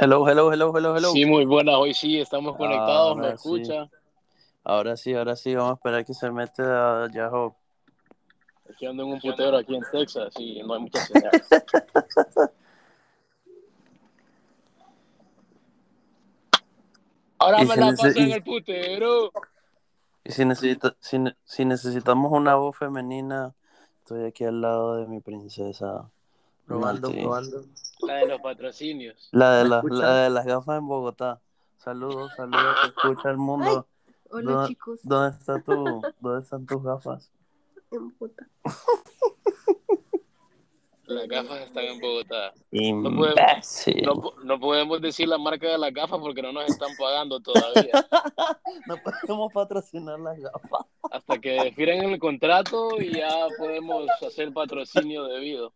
[0.00, 1.12] Hello, hello, hello, hello, hello.
[1.12, 1.78] Sí, muy buena.
[1.78, 3.34] Hoy sí, estamos conectados, ¿me sí.
[3.34, 3.88] escucha?
[4.64, 7.54] Ahora sí, ahora sí, vamos a esperar que se mete a Yahoo.
[8.70, 11.30] Aquí ando en un putero aquí en Texas y no hay mucha señal.
[17.38, 19.32] Ahora me si la paso en el putero.
[20.24, 23.54] Y si, necesita, si, ne- si necesitamos una voz femenina,
[23.98, 26.08] estoy aquí al lado de mi princesa.
[26.66, 27.10] Probando.
[28.06, 29.28] La de los patrocinios.
[29.32, 30.00] La de, ¿Me las, escuchan?
[30.00, 31.40] la de las gafas en Bogotá.
[31.78, 33.86] Saludos, saludos, te escucha el mundo.
[34.30, 35.00] Hola ¿Dó- chicos.
[35.02, 37.30] ¿Dónde, está tu, ¿Dónde están tus gafas?
[37.90, 38.46] En puta.
[41.04, 42.52] Las gafas están en Bogotá.
[42.70, 43.36] podemos-.
[44.02, 47.40] No, po- no podemos decir la marca de las gafas porque no nos están pagando
[47.40, 47.92] todavía.
[48.86, 50.86] No podemos patrocinar las gafas.
[51.10, 55.74] Hasta que firmen el contrato y ya podemos hacer patrocinio debido.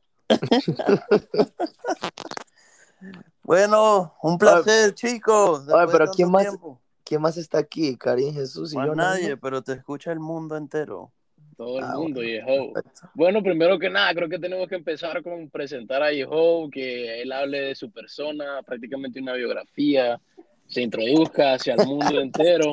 [3.42, 5.64] Bueno, un placer, chicos.
[5.92, 6.42] Pero ¿quién más?
[6.44, 6.80] tiempo.
[7.04, 7.96] ¿Quién más está aquí?
[7.96, 8.94] Karim Jesús y Más yo.
[8.96, 9.36] nadie, ¿no?
[9.38, 11.12] pero te escucha el mundo entero.
[11.56, 12.72] Todo el Ah, mundo, bueno, Yeho.
[13.14, 17.30] Bueno, primero que nada, creo que tenemos que empezar con presentar a Yeho, que él
[17.30, 20.20] hable de su persona, prácticamente una biografía,
[20.66, 22.72] se introduzca hacia el mundo entero.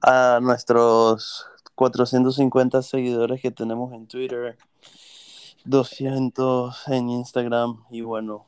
[0.00, 4.56] A nuestros 450 seguidores que tenemos en Twitter,
[5.66, 8.46] 200 en Instagram y bueno,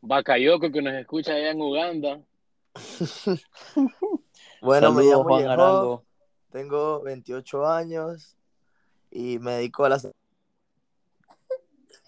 [0.00, 2.20] Bakayoko, que nos escucha allá en Uganda.
[4.60, 6.04] Bueno, me llamo Juan Arango.
[6.52, 8.36] tengo 28 años
[9.10, 10.08] y me dedico a las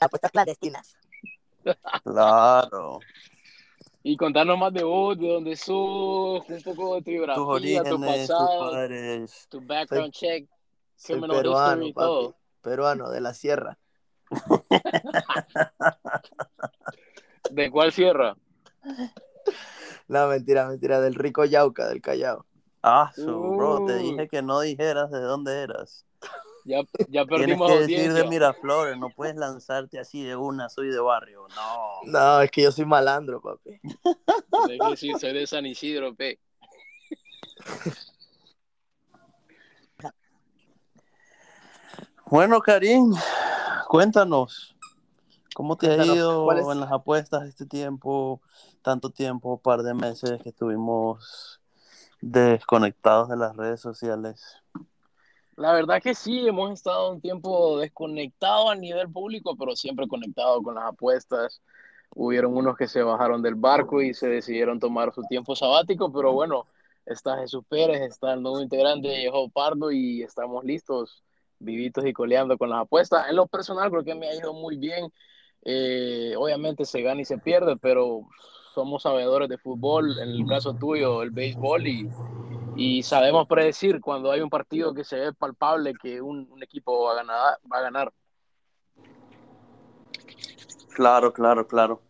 [0.01, 0.97] apuestas clandestinas.
[2.05, 3.01] Claro,
[4.03, 7.49] Y contarnos más de vos, de dónde sos, un poco de tu tus biografía, tu
[7.49, 7.89] orígenes,
[8.29, 9.47] tus pasado, padres.
[9.51, 10.49] tu background check,
[10.95, 12.05] Soy peruano, history y papi.
[12.07, 12.37] todo.
[12.61, 13.79] Peruano, de la sierra.
[17.51, 18.37] ¿De cuál sierra?
[20.09, 22.45] No, mentira, mentira, del rico Yauca, del Callao.
[22.83, 23.99] Ah, su bro, te Uh.
[23.99, 26.05] dije que no dijeras de dónde eras.
[26.67, 30.89] Ya, ya Tienes perdimos que decir de Miraflores, no puedes lanzarte así de una, soy
[30.89, 31.47] de barrio.
[31.55, 32.01] No.
[32.07, 33.79] No, es que yo soy malandro, papi.
[34.67, 36.39] Tenés que decir, soy de San Isidro, pe.
[42.27, 43.13] Bueno, Karim,
[43.89, 44.75] cuéntanos,
[45.55, 46.67] ¿cómo te ha Cuéntanos, ido ¿cuál es?
[46.69, 48.41] en las apuestas este tiempo,
[48.83, 51.61] tanto tiempo, par de meses que estuvimos
[52.21, 54.63] desconectados de las redes sociales?
[55.57, 60.63] La verdad que sí, hemos estado un tiempo desconectados a nivel público, pero siempre conectados
[60.65, 61.61] con las apuestas.
[62.17, 66.33] Hubieron unos que se bajaron del barco y se decidieron tomar su tiempo sabático, pero
[66.33, 66.67] bueno,
[67.07, 71.23] está Jesús Pérez, está el nuevo integrante Yeho Pardo y estamos listos,
[71.65, 73.29] vivitos y coleando con las apuestas.
[73.29, 75.13] En lo personal creo que me ha ido muy bien.
[75.65, 78.21] Eh, obviamente se gana y se pierde, pero
[78.75, 82.11] somos sabedores de fútbol, en el caso tuyo el béisbol y,
[82.77, 87.05] y sabemos predecir cuando hay un partido que se ve palpable que un, un equipo
[87.05, 87.59] va a ganar.
[87.73, 88.13] Va a ganar.
[90.95, 92.01] Claro, claro, claro.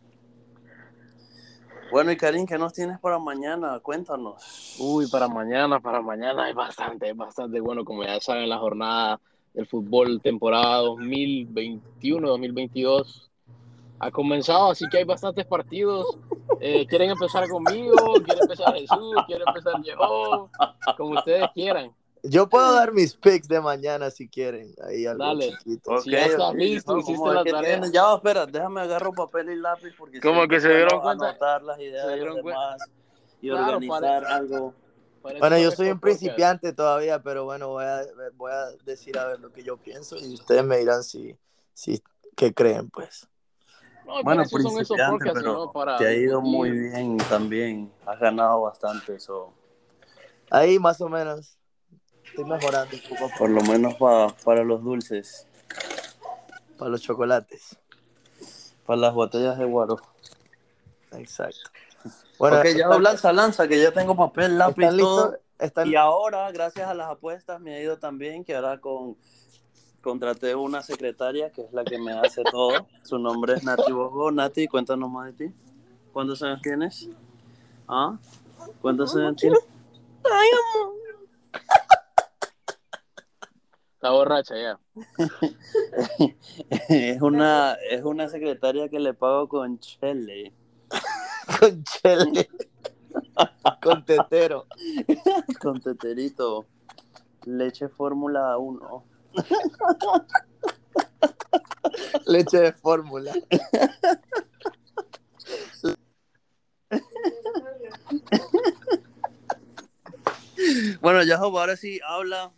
[1.91, 3.79] Bueno, y Karim, ¿qué nos tienes para mañana?
[3.79, 4.75] Cuéntanos.
[4.79, 9.19] Uy, para mañana, para mañana hay bastante, bastante bueno, como ya saben, la jornada
[9.55, 13.29] del fútbol temporada 2021-2022
[13.99, 16.05] ha comenzado, así que hay bastantes partidos.
[16.59, 17.95] Eh, ¿Quieren empezar conmigo?
[18.25, 19.15] ¿Quieren empezar Jesús?
[19.25, 20.49] ¿Quieren empezar Yeho?
[20.97, 21.91] Como ustedes quieran.
[22.23, 24.73] Yo puedo dar mis picks de mañana si quieren.
[24.87, 25.51] Ahí algo Dale.
[25.59, 25.99] chiquito.
[25.99, 27.61] Si ya estás listo, ¿cómo hiciste la tarea.
[27.61, 27.91] tienes?
[27.91, 31.29] Ya, espera, déjame agarro papel y lápiz porque ¿Cómo siempre que se dieron cuenta?
[31.29, 32.61] anotar las ideas Se de dieron los cuenta.
[32.61, 32.89] demás
[33.41, 34.73] y Claro, organizar para- algo.
[35.25, 38.03] Para Bueno, yo soy un principiante todavía, pero bueno, voy a,
[38.35, 41.35] voy a decir a ver lo que yo pienso y ustedes me dirán si,
[41.73, 42.03] si
[42.35, 43.27] qué creen, pues.
[44.05, 45.71] No, para Bueno, eso son esos principiante, podcasts, pero ¿no?
[45.71, 47.91] Para te ha ido muy bien también.
[48.05, 49.51] Has ganado bastante eso.
[50.51, 51.57] Ahí más o menos.
[52.27, 55.47] Estoy mejorando un poco Por lo menos pa- para los dulces.
[56.77, 57.79] para los chocolates.
[58.85, 59.97] Para las botellas de guaro.
[61.13, 61.71] Exacto.
[62.37, 65.35] Bueno, ok, ya ¿están, lanza, lanza, que ya tengo papel, lápiz, ¿están todo.
[65.85, 69.17] Y ahora, gracias a las apuestas, me ha ido también que ahora con
[70.05, 72.87] contraté una secretaria que es la que me hace todo.
[73.03, 74.31] Su nombre es Nati Bogo.
[74.31, 75.55] Nati, cuéntanos más de ti.
[76.13, 77.09] ¿Cuántos años tienes?
[77.87, 78.15] ¿Ah?
[78.81, 79.59] ¿Cuántos años tienes?
[80.23, 80.95] Ay, amor.
[83.95, 84.79] Está borracha ya.
[86.89, 90.53] es una es una secretaria que le pago con chele
[91.59, 92.49] con chele.
[93.81, 94.67] Con tetero.
[95.61, 96.65] Con teterito.
[97.45, 99.05] Leche Fórmula 1.
[102.25, 103.33] Leche de fórmula.
[111.01, 112.51] Bueno, ya ahora sí habla.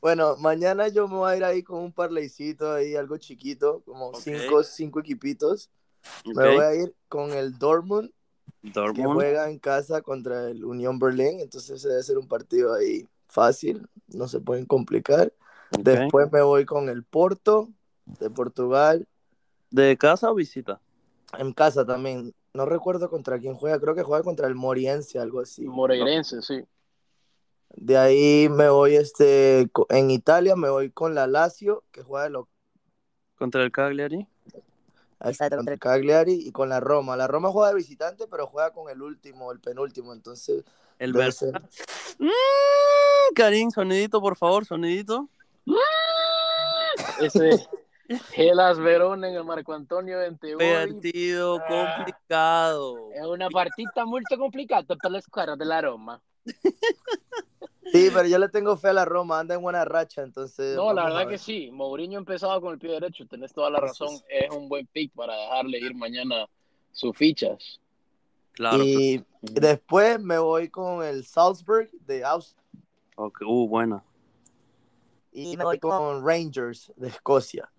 [0.00, 4.14] Bueno, mañana yo me voy a ir ahí con un parleycito ahí, algo chiquito, como
[4.14, 5.70] cinco, cinco equipitos.
[6.24, 8.10] Me voy a ir con el Dortmund,
[8.62, 13.86] que juega en casa contra el Unión Berlín, entonces debe ser un partido ahí fácil,
[14.08, 15.32] no se pueden complicar.
[15.78, 17.68] Después me voy con el Porto
[18.04, 19.06] de Portugal,
[19.70, 20.80] ¿De casa o visita?
[21.36, 22.32] en casa también.
[22.52, 25.64] No recuerdo contra quién juega, creo que juega contra el Moriense, algo así.
[25.64, 26.62] Moreirense, sí.
[27.70, 32.48] De ahí me voy este en Italia, me voy con la Lazio, que juega lo,
[33.36, 34.28] ¿Contra el Cagliari?
[35.20, 37.16] Exacto, contra el Cagliari y con la Roma.
[37.16, 40.64] La Roma juega de visitante, pero juega con el último, el penúltimo, entonces
[40.98, 41.60] El ser-
[42.18, 45.28] Mm, Karim, sonidito, por favor, sonidito.
[47.20, 47.66] Ese
[48.32, 50.58] Gelas Verona en el Marco Antonio 21.
[50.58, 51.66] Partido Ah.
[51.96, 53.10] complicado.
[53.12, 56.20] È una partita molto complicata per la squadra della Roma.
[57.92, 60.76] Sí, pero yo le tengo fe a la Roma, anda en buena racha, entonces.
[60.76, 61.28] No, la verdad ver.
[61.28, 61.70] que sí.
[61.72, 64.08] Mourinho empezaba con el pie derecho, tenés toda la razón.
[64.28, 66.46] Es un buen pick para dejarle ir mañana
[66.92, 67.80] sus fichas.
[68.52, 68.82] Claro.
[68.84, 72.62] Y después me voy con el Salzburg de Austria
[73.16, 74.04] Ok, Uh, buena.
[75.32, 77.70] y me voy con Rangers de Escocia.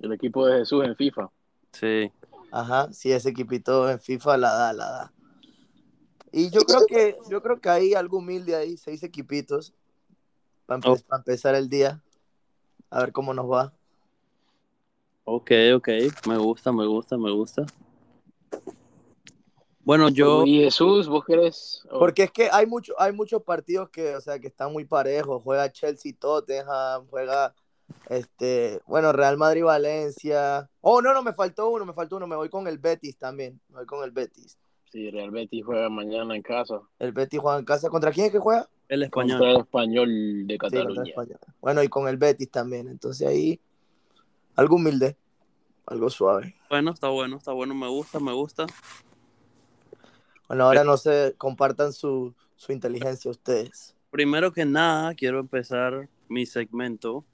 [0.00, 1.30] El equipo de Jesús en FIFA.
[1.72, 2.10] Sí.
[2.52, 5.12] Ajá, sí, ese equipito en FIFA la da, la da.
[6.32, 9.72] Y yo creo que, yo creo que hay algo humilde ahí, seis equipitos,
[10.66, 10.96] para Oh.
[11.16, 12.02] empezar el día.
[12.90, 13.72] A ver cómo nos va.
[15.24, 15.88] Ok, ok.
[16.26, 17.64] Me gusta, me gusta, me gusta.
[19.82, 20.44] Bueno, yo.
[20.44, 21.82] Y Jesús, ¿vos querés?
[21.90, 25.42] Porque es que hay mucho, hay muchos partidos que, o sea, que están muy parejos.
[25.42, 27.54] Juega Chelsea, Tottenham, juega
[28.08, 30.68] este, bueno, Real Madrid, Valencia.
[30.80, 32.26] Oh, no, no, me faltó uno, me faltó uno.
[32.26, 33.60] Me voy con el Betis también.
[33.68, 34.58] Me voy con el Betis.
[34.90, 37.88] Sí, Real Betis juega mañana en casa El Betis juega en casa.
[37.88, 38.68] ¿Contra quién es que juega?
[38.88, 39.38] El español.
[39.38, 41.14] contra el español de Sí, Cataluña.
[41.60, 42.88] Bueno, y con el Betis también.
[42.88, 43.60] Entonces ahí,
[44.56, 45.16] algo humilde,
[45.86, 46.56] algo suave.
[46.68, 47.74] Bueno, está bueno, está bueno.
[47.74, 48.66] Me gusta, me gusta.
[50.48, 53.94] Bueno, ahora no se compartan su, su inteligencia ustedes.
[54.10, 57.24] Primero que nada, quiero empezar mi segmento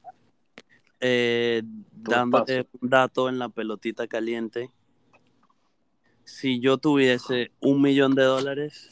[1.01, 1.63] eh,
[1.93, 4.71] dándote un dato en la pelotita caliente.
[6.27, 8.91] Si yo tuviese un millón de dólares,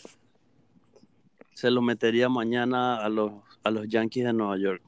[1.52, 3.32] se lo metería mañana a los,
[3.64, 4.80] a los Yankees de Nueva York.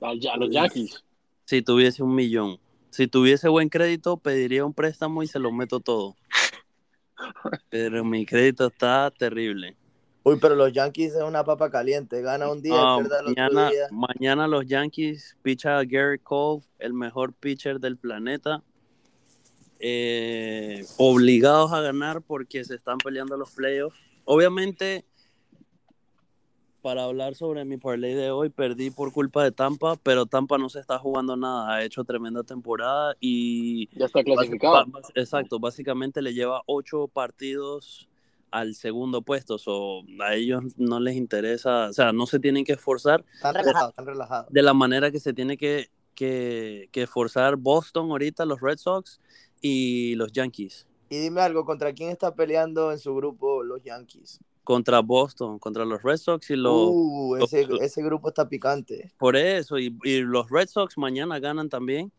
[0.00, 1.04] A, a los Yankees.
[1.44, 2.58] Si tuviese un millón.
[2.90, 6.16] Si tuviese buen crédito, pediría un préstamo y se lo meto todo.
[7.68, 9.76] Pero mi crédito está terrible.
[10.24, 12.22] Uy, pero los Yankees es una papa caliente.
[12.22, 13.86] Gana un día Ah, el otro mañana, día.
[13.92, 18.64] mañana los Yankees picha a Gary Cole, el mejor pitcher del planeta.
[19.82, 23.98] Eh, obligados a ganar porque se están peleando los playoffs.
[24.26, 25.06] Obviamente,
[26.82, 30.68] para hablar sobre mi parlay de hoy, perdí por culpa de Tampa, pero Tampa no
[30.68, 31.74] se está jugando nada.
[31.74, 34.84] Ha hecho tremenda temporada y Ya está clasificado.
[35.14, 38.06] Exacto, básicamente le lleva ocho partidos
[38.50, 42.72] al segundo puesto, so, a ellos no les interesa, o sea, no se tienen que
[42.72, 44.52] esforzar Están relajados, están relajados.
[44.52, 49.20] de la manera que se tiene que, que, que esforzar Boston ahorita, los Red Sox
[49.60, 50.86] y los Yankees.
[51.08, 54.38] Y dime algo, ¿contra quién está peleando en su grupo los Yankees?
[54.62, 56.90] Contra Boston, contra los Red Sox y los...
[56.92, 59.12] Uh, ese, ese grupo está picante.
[59.18, 62.12] Por eso, y, y los Red Sox mañana ganan también.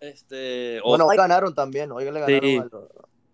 [0.00, 2.56] Este, Bueno, hoy ganaron también, hoy le ganaron Sí.
[2.58, 2.90] a los,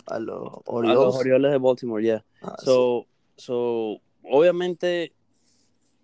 [0.06, 1.14] a los a los Orioles.
[1.16, 2.25] Orioles de Baltimore, ya.
[2.42, 2.64] Ah, sí.
[2.66, 3.06] So,
[3.37, 5.12] so, obviamente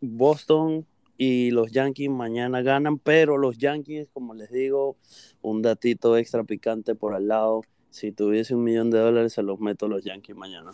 [0.01, 0.87] Boston
[1.25, 4.97] y los Yankees mañana ganan, pero los Yankees, como les digo,
[5.41, 7.63] un datito extra picante por al lado.
[7.91, 10.73] Si tuviese un millón de dólares, se los meto a los Yankees mañana.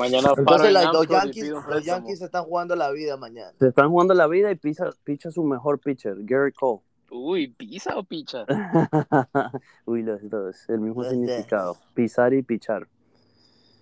[0.00, 1.84] Mañana Entonces la- los, Yankees, los.
[1.84, 3.52] Yankees están jugando la vida mañana.
[3.60, 6.80] Se están jugando la vida y picha, picha su mejor pitcher, Gary Cole.
[7.12, 8.44] Uy, ¿pisa o picha?
[9.86, 12.88] Uy, los dos, el mismo significado, pisar y pichar.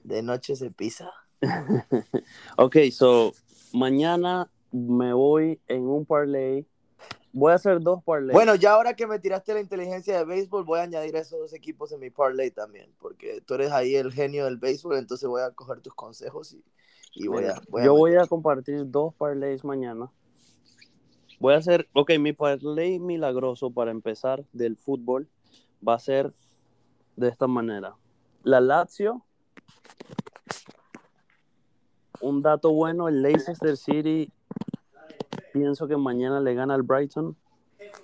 [0.05, 1.11] De noche se pisa.
[2.59, 3.33] Ok, so
[3.73, 6.67] mañana me voy en un parlay.
[7.33, 8.33] Voy a hacer dos parlays.
[8.33, 11.53] Bueno, ya ahora que me tiraste la inteligencia de béisbol, voy a añadir esos dos
[11.53, 15.43] equipos en mi parlay también, porque tú eres ahí el genio del béisbol, entonces voy
[15.43, 16.65] a coger tus consejos y,
[17.15, 17.61] y voy a...
[17.69, 20.11] voy a yo voy a compartir dos parlays mañana.
[21.39, 25.29] Voy a hacer, ok, mi parlay milagroso para empezar del fútbol
[25.87, 26.33] va a ser
[27.17, 27.97] de esta manera.
[28.43, 29.25] La Lazio,
[32.21, 34.33] un dato bueno, el Leicester City,
[35.53, 37.37] pienso que mañana le gana al Brighton.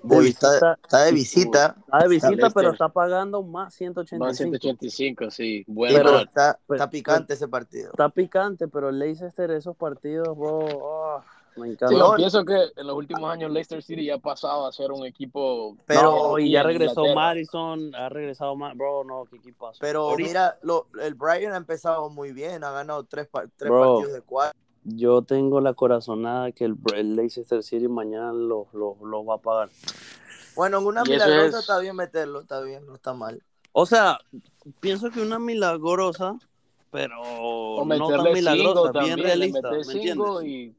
[0.02, 0.78] De Uy, está, visita.
[0.82, 1.76] está de visita.
[1.78, 2.52] Está de visita, Leicester.
[2.54, 4.24] pero está pagando más 185.
[4.24, 5.64] Más 185, sí.
[5.68, 7.90] Bueno, pero está, pero- está picante ese partido.
[7.90, 10.66] Está picante, pero el Leicester, esos partidos, bro,
[11.18, 11.24] ah,
[11.56, 11.88] me encanta.
[11.88, 14.90] sí, yo pienso que en los últimos años Leicester City ya ha pasado a ser
[14.92, 15.76] un equipo.
[15.86, 17.14] Pero- no, y ya regresó Inglaterra.
[17.14, 19.78] Madison, ha regresado más, bro, no, qué equipazo.
[19.80, 23.94] Pero Ahorita- mira, lo- el Brighton ha empezado muy bien, ha ganado tres, tres Bro.
[23.98, 24.58] partidos de cuatro.
[24.88, 29.38] Yo tengo la corazonada que el, el Leicester City mañana lo, lo, lo va a
[29.38, 29.68] pagar.
[30.54, 33.42] Bueno, en una Y milagrosa es- está bien meterlo, está bien, no está mal.
[33.72, 34.18] O sea,
[34.80, 36.38] pienso que una milagrosa,
[36.90, 40.28] pero O no tan milagrosa, bien realista, ¿me entiendes?
[40.44, 40.74] y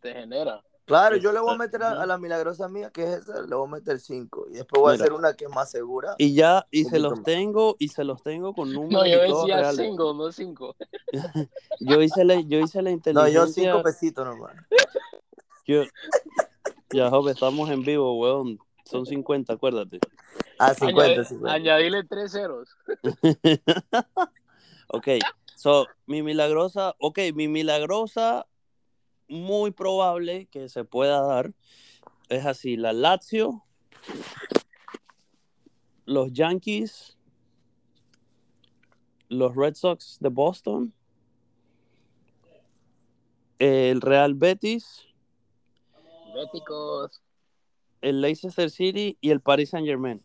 [0.00, 0.62] te genera.
[0.92, 3.54] Claro, yo le voy a meter a, a la milagrosa mía, que es esa, le
[3.54, 4.46] voy a meter cinco.
[4.50, 6.14] Y después voy a hacer una que es más segura.
[6.18, 7.22] Y ya, y se los más.
[7.22, 9.76] tengo, y se los tengo con números No, yo decía reales.
[9.86, 10.76] single, no cinco.
[11.80, 13.40] Yo hice la, yo hice la No, inteligencia.
[13.40, 14.54] yo cinco pesitos nomás.
[15.66, 15.84] Yo-
[16.92, 18.58] Ya, Job, estamos en vivo, weón.
[18.84, 19.98] Son 50, acuérdate.
[20.58, 21.52] Ah, 50, Añade- 50.
[21.54, 22.68] añadirle tres ceros.
[24.88, 25.08] Ok,
[25.56, 28.46] so, mi milagrosa, ok, mi milagrosa,
[29.32, 31.52] muy probable que se pueda dar,
[32.28, 33.64] es así, la Lazio,
[36.04, 37.16] los Yankees,
[39.28, 40.92] los Red Sox de Boston,
[43.58, 45.02] el Real Betis,
[46.34, 47.22] Béticos.
[48.02, 50.22] el Leicester City y el Paris Saint Germain,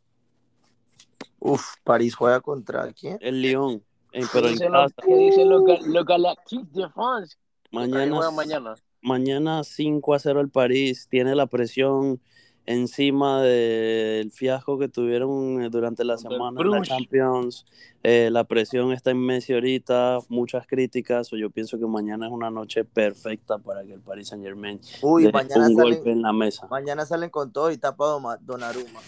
[1.39, 3.17] Uf, París juega contra quién?
[3.21, 5.01] el Lyon, eh, pero en Dicen lo- casa.
[5.05, 7.37] ¿Qué dicen los Gal- los Galactiques de France?
[7.71, 8.75] Mañana, mañana.
[9.07, 11.07] Mañana 5 a 0 el París.
[11.09, 12.19] Tiene la presión
[12.65, 16.81] encima del fiasco que tuvieron eh, durante la semana en la.
[16.81, 17.65] Champions.
[18.03, 21.29] Eh, la presión está en Messi ahorita, muchas críticas.
[21.31, 25.23] Yo pienso que mañana es una noche perfecta para que el Paris Saint Germain Uy,
[25.23, 26.67] dé mañana un golpe salen, en la mesa.
[26.67, 28.99] mañana salen con todo y tapado Ma- Donnarumma.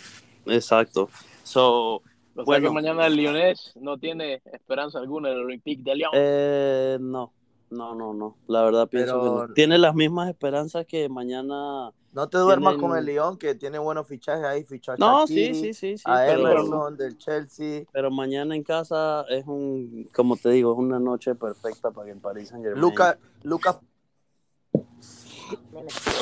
[0.46, 1.10] Exacto.
[1.44, 2.02] So, O
[2.36, 2.70] sea Bueno.
[2.70, 6.12] que mañana el Lyonés no tiene esperanza alguna en el Olympique de Lyon.
[6.14, 7.34] eh, no,
[7.70, 8.36] no, no, no.
[8.48, 9.54] La verdad pienso Pero- que no.
[9.54, 11.92] Tiene las mismas esperanzas que mañana.
[12.12, 14.64] No te duermas Tienen- con el Lyon, que tiene buenos fichajes ahí.
[14.64, 16.04] Fichó a No, sí, sí, sí, sí.
[16.06, 17.84] a pero- Emerson del Chelsea.
[17.92, 22.14] Pero mañana en casa es un, como te digo, es una noche perfecta para que
[22.14, 22.82] el Paris Saint Germain.
[22.82, 23.78] Lucas, Lucas.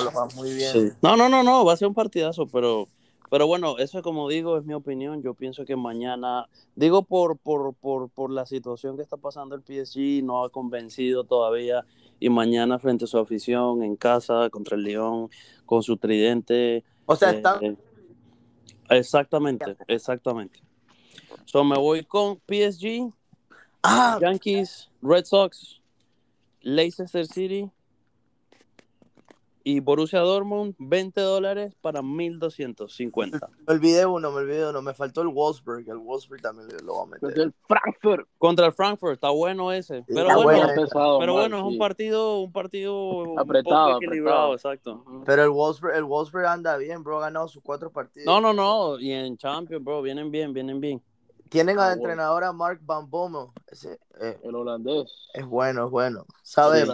[0.04, 0.72] lo va muy bien.
[0.74, 0.92] Sí.
[1.02, 2.88] No, no, no, no, va a ser un partidazo, pero,
[3.30, 5.22] pero bueno, eso como digo, es mi opinión.
[5.22, 9.62] Yo pienso que mañana, digo por, por, por, por la situación que está pasando el
[9.62, 11.86] PSG, no ha convencido todavía.
[12.20, 15.30] Y mañana frente a su afición, en casa, contra el León,
[15.66, 16.84] con su tridente.
[17.06, 17.78] O sea, eh, están eh,
[18.90, 20.62] exactamente, exactamente.
[21.46, 23.14] So me voy con PSG,
[23.84, 25.80] Ah, Yankees, Red Sox,
[26.62, 27.72] Leicester City
[29.70, 33.50] y Borussia Dortmund, 20 dólares para 1250.
[33.68, 34.82] me olvidé uno, me olvidé uno.
[34.82, 35.90] Me faltó el Wolfsburg.
[35.90, 37.20] El Wolfsburg también lo voy a meter.
[37.22, 38.28] Contra el Frankfurt.
[38.38, 40.06] Contra el Frankfurt, está bueno ese.
[40.08, 44.54] Pero Está bueno, pesado, pero bueno, es un partido, un partido un Apretado, poco equilibrado,
[44.54, 44.54] apretado.
[44.74, 45.24] exacto.
[45.26, 47.18] Pero el Wolfsburg, el Wolfsburg anda bien, bro.
[47.18, 48.26] Ha ganado sus cuatro partidos.
[48.26, 51.04] No, no, no, y en Champions, bro, vienen bien, vienen bien.
[51.50, 52.04] Tienen Ah, al bueno.
[52.04, 53.48] entrenador a Mark Van Bommel.
[53.68, 55.28] Ese, eh, El holandés.
[55.34, 56.26] es bueno, es bueno.
[56.42, 56.86] Sabe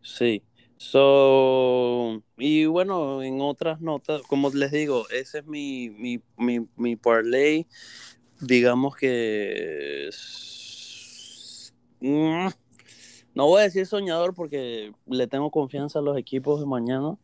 [0.00, 0.42] Sí,
[0.78, 6.96] So, y bueno, en otras notas, como les digo, ese es mi, mi, mi, mi
[6.96, 7.66] parlay.
[8.40, 10.10] Digamos que
[12.00, 12.48] Mm,
[13.34, 17.16] no voy a decir soñador porque le tengo confianza a los equipos de mañana,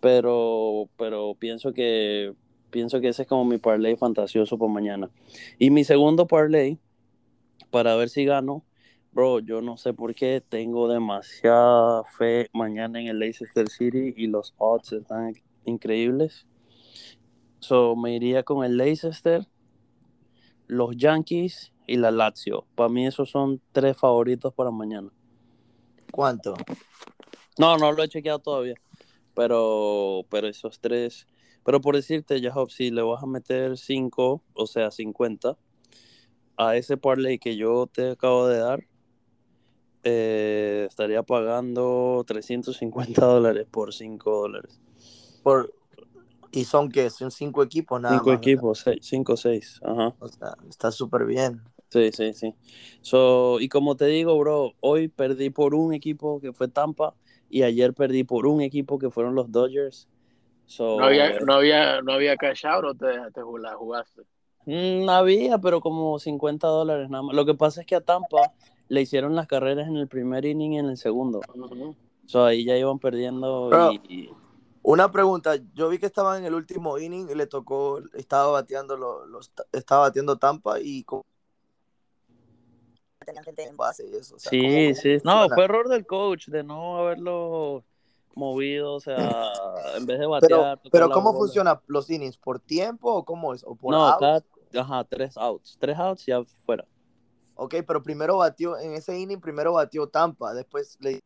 [0.00, 2.34] pero, pero pienso que
[2.70, 5.10] pienso que ese es como mi parlay fantasioso por mañana.
[5.58, 6.78] Y mi segundo parlay,
[7.70, 8.64] para ver si gano,
[9.18, 14.28] Bro, yo no sé por qué tengo demasiada fe mañana en el Leicester City y
[14.28, 15.34] los odds están
[15.64, 16.46] increíbles.
[17.58, 19.44] So, me iría con el Leicester,
[20.68, 22.64] los Yankees y la Lazio.
[22.76, 25.10] Para mí esos son tres favoritos para mañana.
[26.12, 26.54] ¿Cuánto?
[27.58, 28.76] No, no lo he chequeado todavía.
[29.34, 31.26] Pero, pero esos tres.
[31.64, 35.58] Pero por decirte, Jacob, si le vas a meter cinco, o sea, 50,
[36.56, 38.87] a ese parlay que yo te acabo de dar,
[40.04, 44.80] eh, estaría pagando 350 dólares por 5 dólares.
[45.42, 45.72] Por...
[46.50, 47.10] ¿Y son qué?
[47.10, 49.80] Son cinco equipos nada 5 más, equipos, 5 o 6.
[49.84, 50.14] Ajá.
[50.18, 51.60] O sea, está súper bien.
[51.90, 52.54] Sí, sí, sí.
[53.00, 57.14] So, y como te digo, bro, hoy perdí por un equipo que fue Tampa
[57.50, 60.08] y ayer perdí por un equipo que fueron los Dodgers.
[60.66, 64.22] So, No había, no había, no había cash out o te, te la jugaste.
[64.66, 67.34] Mm, había, pero como 50 dólares nada más.
[67.34, 68.52] Lo que pasa es que a Tampa
[68.88, 71.40] le hicieron las carreras en el primer inning y en el segundo.
[72.26, 74.30] So, ahí ya iban perdiendo Pero- y, y-
[74.82, 78.96] Una pregunta, yo vi que estaba en el último inning y le tocó, estaba bateando
[78.96, 81.24] lo- los, estaba bateando Tampa y como
[83.24, 84.36] tenían gente en base y eso.
[84.36, 85.18] o sea, ¿cómo- Sí, cómo sí.
[85.24, 87.84] No, fue error del coach de no haberlo
[88.34, 89.16] movido, o sea,
[89.96, 90.80] en vez de Pero, batear.
[90.90, 91.38] pero ¿cómo bola.
[91.38, 92.38] funciona los innings?
[92.38, 93.64] ¿Por tiempo o cómo es?
[93.64, 94.18] ¿O por No, outs?
[94.20, 95.76] cada, ajá, tres outs.
[95.78, 96.86] Tres outs ya fuera.
[97.60, 101.18] Ok, pero primero batió, en ese inning primero batió Tampa, después le,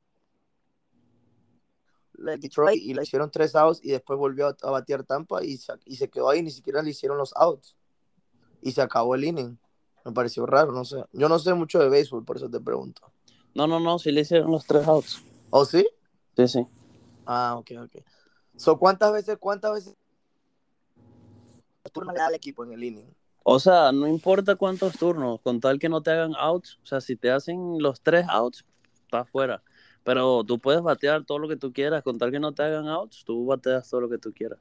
[2.15, 5.59] le Detroit y le hicieron tres outs y después volvió a, a batear Tampa y
[5.59, 7.77] se, y se quedó ahí, ni siquiera le hicieron los outs.
[8.63, 9.59] Y se acabó el inning.
[10.07, 11.05] Me pareció raro, no sé.
[11.13, 13.13] Yo no sé mucho de béisbol, por eso te pregunto.
[13.55, 15.23] No, no, no, sí le hicieron los tres outs.
[15.51, 15.87] ¿Oh, sí?
[16.35, 16.67] Sí, sí.
[17.27, 18.03] Ah, ok, ok.
[18.57, 19.95] So, ¿cuántas veces, cuántas veces
[21.93, 23.15] turno al equipo en el inning?
[23.45, 26.79] O sea, no importa cuántos turnos, con tal que no te hagan outs.
[26.83, 28.65] O sea, si te hacen los tres outs,
[29.05, 29.63] estás fuera.
[30.05, 32.89] Pero tú puedes batear todo lo que tú quieras, con tal que no te hagan
[32.89, 34.59] outs, tú bateas todo lo que tú quieras.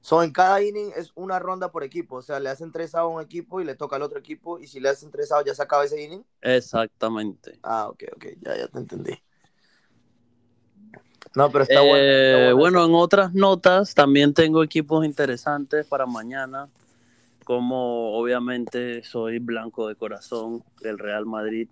[0.00, 2.16] So, en cada inning es una ronda por equipo.
[2.16, 4.58] O sea, le hacen tres outs a un equipo y le toca al otro equipo.
[4.60, 6.24] Y si le hacen tres outs, ya se acaba ese inning.
[6.42, 7.58] Exactamente.
[7.62, 8.26] Ah, ok, ok.
[8.42, 9.18] Ya, ya te entendí.
[11.34, 11.96] No, pero está bueno.
[11.96, 16.68] Eh, está bueno en otras notas también tengo equipos interesantes para mañana,
[17.44, 21.68] como obviamente soy blanco de corazón del Real Madrid,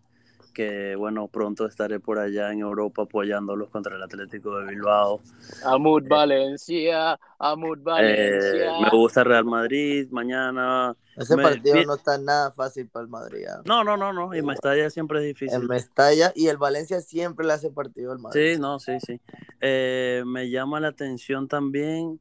[0.54, 5.20] que bueno, pronto estaré por allá en Europa apoyándolos contra el Atlético de Bilbao.
[5.64, 8.72] Amud Valencia, Amud Eh, Valencia.
[8.82, 10.94] me gusta Real Madrid mañana.
[11.16, 11.86] Ese me- partido bien.
[11.86, 13.44] no está nada fácil para el Madrid.
[13.48, 13.62] ah.
[13.64, 15.60] No, no, no, no, y Mestalla siempre es difícil.
[15.62, 18.54] En Mestalla y el Valencia siempre le hace partido al Madrid.
[18.54, 19.18] Sí, no, sí, sí.
[19.60, 22.18] Eh, me llama la atención también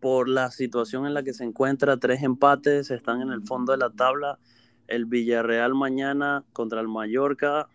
[0.00, 3.78] por la situación en la que se encuentra, tres empates, están en el fondo de
[3.78, 4.38] la tabla.
[4.86, 7.68] El Villarreal mañana contra el Mallorca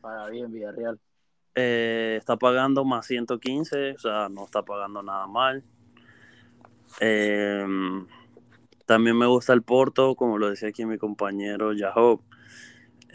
[0.00, 0.98] Para bien, Villarreal.
[1.54, 5.64] eh, está pagando más 115, o sea, no está pagando nada mal.
[7.00, 7.66] Eh,
[8.86, 11.72] también me gusta el Porto, como lo decía aquí mi compañero.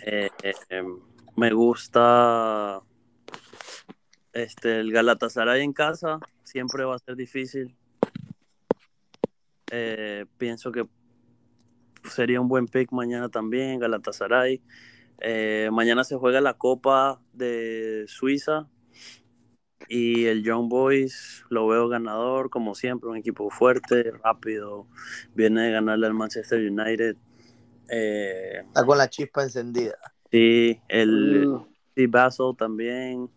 [0.05, 0.83] Eh, eh,
[1.35, 2.81] me gusta
[4.33, 7.75] este, el Galatasaray en casa, siempre va a ser difícil.
[9.71, 10.87] Eh, pienso que
[12.09, 14.61] sería un buen pick mañana también, Galatasaray.
[15.21, 18.69] Eh, mañana se juega la Copa de Suiza
[19.87, 24.87] y el Young Boys lo veo ganador, como siempre, un equipo fuerte, rápido,
[25.33, 27.17] viene de ganarle al Manchester United.
[27.89, 29.97] Eh, Está con la chispa encendida.
[30.31, 33.29] sí, el Mm, sí, Basel también.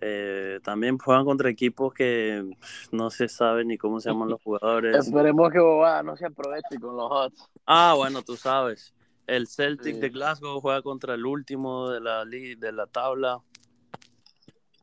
[0.00, 2.48] Eh, también juegan contra equipos que
[2.92, 4.96] no se sabe ni cómo se llaman los jugadores.
[5.06, 7.48] Esperemos que Bobada no se aproveche con los Hots.
[7.66, 8.94] Ah, bueno, tú sabes.
[9.26, 10.00] El Celtic Sí.
[10.00, 13.40] de Glasgow juega contra el último de la, de la tabla.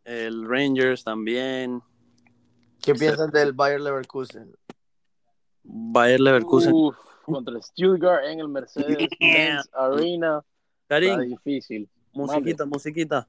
[0.04, 1.82] El Rangers también.
[2.82, 4.56] ¿Qué piensan del Bayer Leverkusen?
[5.64, 6.72] Bayer Leverkusen.
[6.74, 10.44] Uf, contra el Stuttgart en el Mercedes-Benz Arena.
[10.84, 11.90] Está Karim, difícil.
[12.14, 13.28] musiquita, musiquita.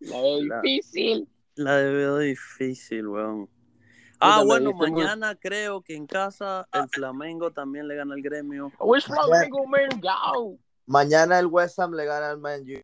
[0.00, 1.28] La veo La- difícil.
[1.56, 3.48] La veo difícil, weón.
[4.18, 8.70] Ah, bueno, muy- mañana creo que en casa el Flamengo también le gana al gremio.
[8.80, 10.58] Wish Flamengo, man, go.
[10.86, 12.80] Mañana el West Ham le gana al Man U.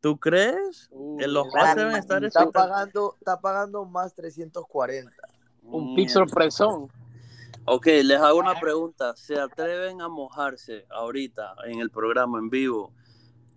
[0.00, 0.88] ¿Tú crees?
[0.92, 5.10] Uh, En los esa- Hots deben estar Está pagando, está pagando más 340.
[5.62, 6.88] Un pick sorpresón.
[7.64, 9.14] Ok, les hago una pregunta.
[9.16, 12.92] ¿Se atreven a mojarse ahorita en el programa en vivo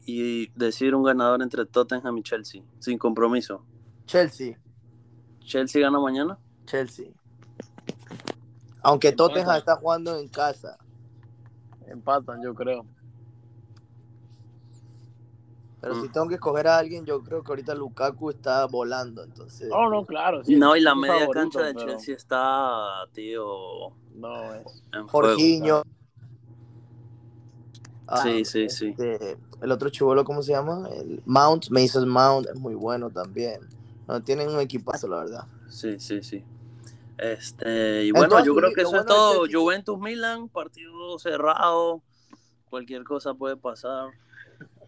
[0.06, 2.64] y decir un ganador entre Tottenham y Chelsea?
[2.80, 3.64] Sin compromiso.
[4.06, 4.58] Chelsea,
[5.42, 6.38] ¿Chelsea gana mañana?
[6.66, 7.08] Chelsea.
[8.84, 9.34] Aunque Empatan.
[9.36, 10.78] Tottenham está jugando en casa.
[11.88, 12.86] Empatan, yo creo.
[15.82, 16.02] Pero Mm.
[16.04, 19.24] si tengo que escoger a alguien, yo creo que ahorita Lukaku está volando.
[19.24, 20.44] Entonces, Oh, no, claro.
[20.44, 24.84] sí, no, y la media favorito, cancha de pero Chelsea está, tío, No es.
[24.94, 25.84] en fuego.
[28.12, 28.88] Ah, Sí, sí, sí.
[28.89, 30.88] este, el otro chivolo, ¿cómo se llama?
[30.93, 33.62] El Mount, Mason Mount, es muy bueno también.
[34.08, 35.45] No, tienen un equipazo, la verdad.
[35.69, 36.43] Sí, sí, sí.
[37.17, 39.41] Este, y bueno, Entonces, yo creo que eso es bueno todo.
[39.45, 42.02] Chelsea- Juventus-Milan, partido cerrado.
[42.69, 44.10] Cualquier cosa puede pasar.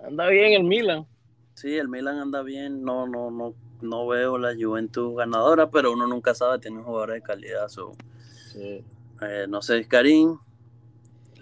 [0.05, 1.05] Anda bien el Milan.
[1.53, 2.83] Sí, el Milan anda bien.
[2.83, 7.12] No, no, no, no veo la Juventus ganadora, pero uno nunca sabe, tiene un jugador
[7.12, 7.67] de calidad.
[7.67, 7.91] so,
[8.51, 8.83] Sí.
[9.21, 10.38] eh, no sé, Karim,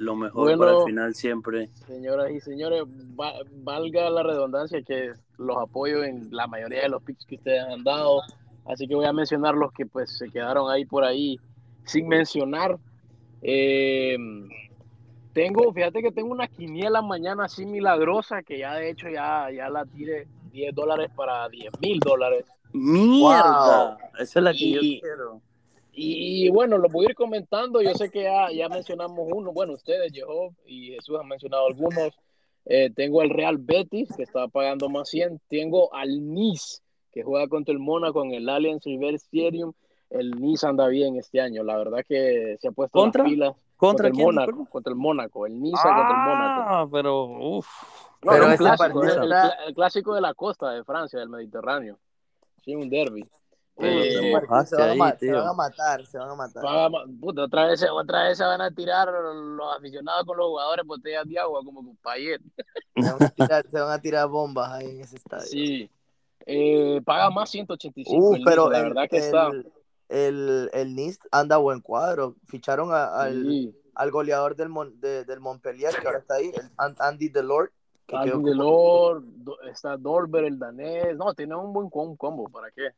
[0.02, 0.58] lo mejor Bueno.
[0.60, 1.70] para el final siempre.
[1.86, 2.84] Señoras y señores,
[3.20, 3.34] va-
[3.64, 7.84] valga la redundancia que los apoyo en la mayoría de los picks que ustedes han
[7.84, 8.22] dado.
[8.66, 11.40] Así que voy a mencionar los que pues se quedaron ahí por ahí
[11.86, 12.78] sin mencionar.
[13.42, 14.18] Eh,
[15.34, 19.70] tengo, fíjate que tengo una quiniela mañana así milagrosa que ya de hecho ya, ya
[19.70, 22.46] la tiré 10 dólares para 10 mil dólares.
[22.74, 23.98] ¡Mierda!
[24.20, 25.42] Esa es la que yo Y- quiero.
[25.94, 27.82] Y bueno, lo voy a ir comentando.
[27.82, 29.52] Yo sé que ya, ya mencionamos uno.
[29.52, 32.18] Bueno, ustedes, Jehov y Jesús han mencionado algunos.
[32.66, 35.42] Eh, tengo al Real Betis, que está pagando más 100.
[35.50, 36.80] Tengo al Nice,
[37.12, 39.74] que juega contra el Mónaco en el Allianz River Stadium.
[40.10, 41.64] El Nice anda bien este año.
[41.64, 43.24] La verdad que se ha puesto las ¿Contra?
[43.26, 43.56] pilas.
[43.78, 44.26] ¿Contra el quién?
[44.26, 44.66] Mónaco.
[44.70, 45.46] Contra el Mónaco.
[45.48, 46.62] El Nice contra el Mónaco.
[46.68, 47.68] Ah, pero uff.
[48.24, 51.98] No, Pero ese clásico, el, está- el clásico de la costa de Francia, del Mediterráneo.
[52.64, 53.26] Sí, un derby.
[53.78, 55.38] Eh, se, van a, ahí, ma- se tío.
[55.38, 56.64] van a matar, se van a matar.
[57.20, 61.26] Puta, otra vez, otra vez se van a tirar los aficionados con los jugadores botellas
[61.28, 62.42] de agua como con Payet.
[62.96, 65.46] Se van a tirar, se van a tirar bombas ahí en ese estadio.
[65.48, 65.90] Sí.
[66.46, 68.16] Eh, paga más 185.
[68.16, 69.50] Uh, el pero Nice, la el, verdad que el, está.
[70.10, 72.36] el, el Nice anda buen cuadro.
[72.46, 73.76] Ficharon a- al, Sí.
[73.96, 76.52] al goleador del, Mon- de- del Montpellier, que ahora está ahí,
[77.00, 77.72] Andy Delort.
[78.08, 81.16] Como- Delors, Do- está Dorber, el danés.
[81.18, 82.50] No, tiene un buen com- combo.
[82.50, 82.90] ¿Para qué?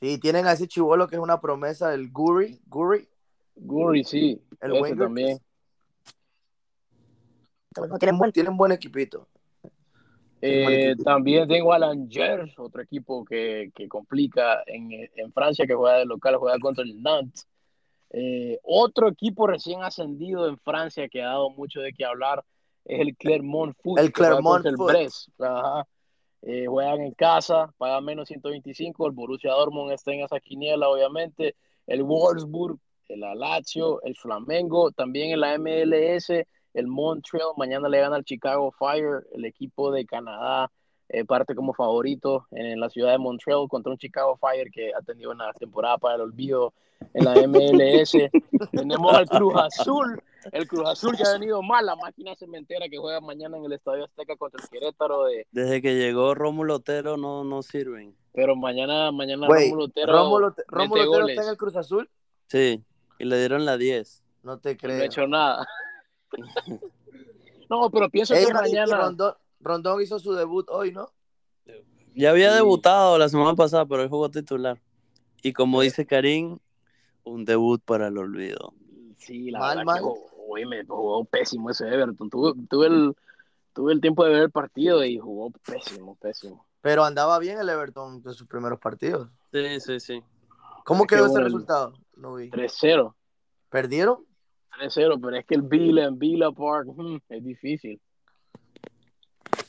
[0.00, 2.60] Sí, tienen a ese chivolo que es una promesa, el Guri.
[2.66, 3.08] Guri.
[3.56, 4.40] Guri, sí.
[4.60, 5.38] El ese también.
[7.98, 9.26] Tienen buen, tienen buen equipito.
[10.40, 15.98] Eh, también tengo al Angers, otro equipo que, que complica en, en Francia, que juega
[15.98, 17.46] de local, juega contra el Nantes.
[18.10, 22.44] Eh, otro equipo recién ascendido en Francia que ha dado mucho de qué hablar
[22.84, 23.98] es el Clermont Foot.
[23.98, 24.90] El Clermont el Foot.
[24.90, 25.28] Brest.
[25.40, 25.86] Ajá.
[26.42, 29.06] Eh, juegan en casa, pagan menos 125.
[29.06, 31.56] El Borussia Dortmund está en esa quiniela, obviamente.
[31.86, 37.48] El Wolfsburg, el Lazio, el Flamengo, también en la MLS, el Montreal.
[37.56, 40.70] Mañana le gana al Chicago Fire, el equipo de Canadá.
[41.08, 45.00] Eh, parte como favorito en la ciudad de Montreal contra un Chicago Fire que ha
[45.02, 46.72] tenido una temporada para el olvido
[47.14, 48.12] en la MLS.
[48.72, 50.20] Tenemos al Cruz Azul,
[50.52, 53.72] el Cruz Azul que ha venido mal, la máquina cementera que juega mañana en el
[53.72, 58.14] Estadio Azteca contra el Querétaro de, Desde que llegó Rómulo Otero no, no sirven.
[58.32, 61.30] pero mañana, mañana Güey, Rómulo Otero Rómulo, Otero goles.
[61.30, 62.10] está en el Cruz Azul.
[62.48, 62.82] Sí,
[63.18, 64.24] y le dieron la 10.
[64.42, 65.02] No te No creo.
[65.02, 65.66] ha hecho nada.
[67.70, 68.96] no, pero pienso Ey, que mañana.
[68.96, 71.10] Rondón, Rondón hizo su debut hoy, ¿no?
[72.14, 72.56] Ya había Sí.
[72.56, 74.80] debutado la semana pasada, pero hoy jugó titular.
[75.42, 76.58] Y como dice Karim,
[77.24, 78.72] un debut para el olvido.
[79.18, 79.98] Sí, la Mal, verdad mal.
[79.98, 82.30] que jugó, oye, me jugó pésimo ese Everton.
[82.30, 83.14] Tuve, tuve, el,
[83.72, 86.66] tuve el tiempo de ver el partido y jugó pésimo, pésimo.
[86.80, 89.28] Pero andaba bien el Everton en sus primeros partidos.
[89.52, 90.22] Sí, sí, sí.
[90.84, 91.92] ¿Cómo Es que quedó ese resultado?
[92.16, 92.48] No vi.
[92.50, 93.14] 3-0.
[93.68, 94.24] ¿Perdieron?
[94.78, 96.88] 3-0, pero es que el Villa en Villa Park
[97.28, 98.00] es difícil.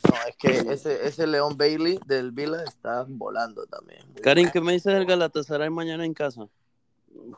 [0.09, 4.01] No, es que ese, ese León Bailey del Vila está volando también.
[4.23, 4.49] Karim.
[4.51, 6.47] ¿qué me dices del Galatasaray mañana en casa?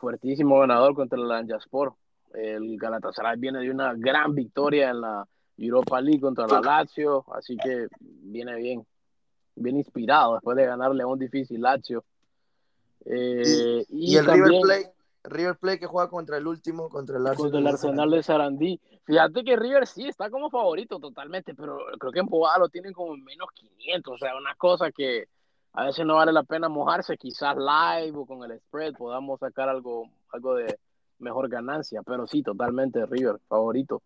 [0.00, 1.94] Fuertísimo ganador contra el Anjaspor.
[2.32, 5.26] El Galatasaray viene de una gran victoria en la
[5.58, 8.86] Europa League contra la Lazio, así que viene bien,
[9.54, 12.04] bien inspirado después de ganarle a un difícil Lazio.
[13.04, 14.91] Eh, Y el River Plate,
[15.24, 17.50] River Plate que juega contra el último, contra el Arsenal.
[17.50, 18.80] contra el Arsenal de Sarandí.
[19.04, 22.92] Fíjate que River sí está como favorito totalmente, pero creo que en Bogotá lo tienen
[22.92, 25.26] como en menos 500, o sea, una cosa que
[25.72, 29.68] a veces no vale la pena mojarse, quizás live o con el spread podamos sacar
[29.68, 30.78] algo, algo de
[31.18, 34.02] mejor ganancia, pero sí, totalmente River, favorito.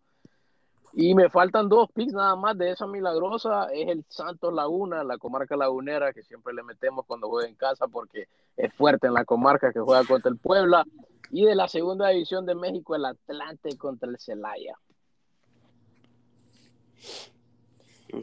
[0.93, 5.17] Y me faltan dos picks nada más de esa milagrosa, es el Santos Laguna, la
[5.17, 9.25] comarca lagunera, que siempre le metemos cuando juega en casa porque es fuerte en la
[9.25, 10.85] comarca que juega contra el Puebla.
[11.29, 14.75] Y de la segunda división de México, el Atlante contra el Celaya.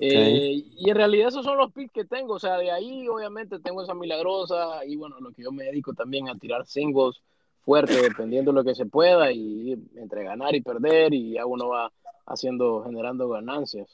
[0.01, 2.35] Eh, y en realidad esos son los picks que tengo.
[2.35, 5.93] O sea, de ahí obviamente tengo esa milagrosa y bueno, lo que yo me dedico
[5.93, 7.21] también a tirar singles
[7.61, 11.69] fuertes dependiendo de lo que se pueda y entre ganar y perder y ya uno
[11.69, 11.93] va
[12.27, 13.89] haciendo, generando ganancias.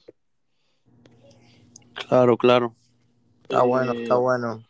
[1.95, 2.75] Claro, claro.
[3.43, 4.65] Está bueno, Eh, está bueno.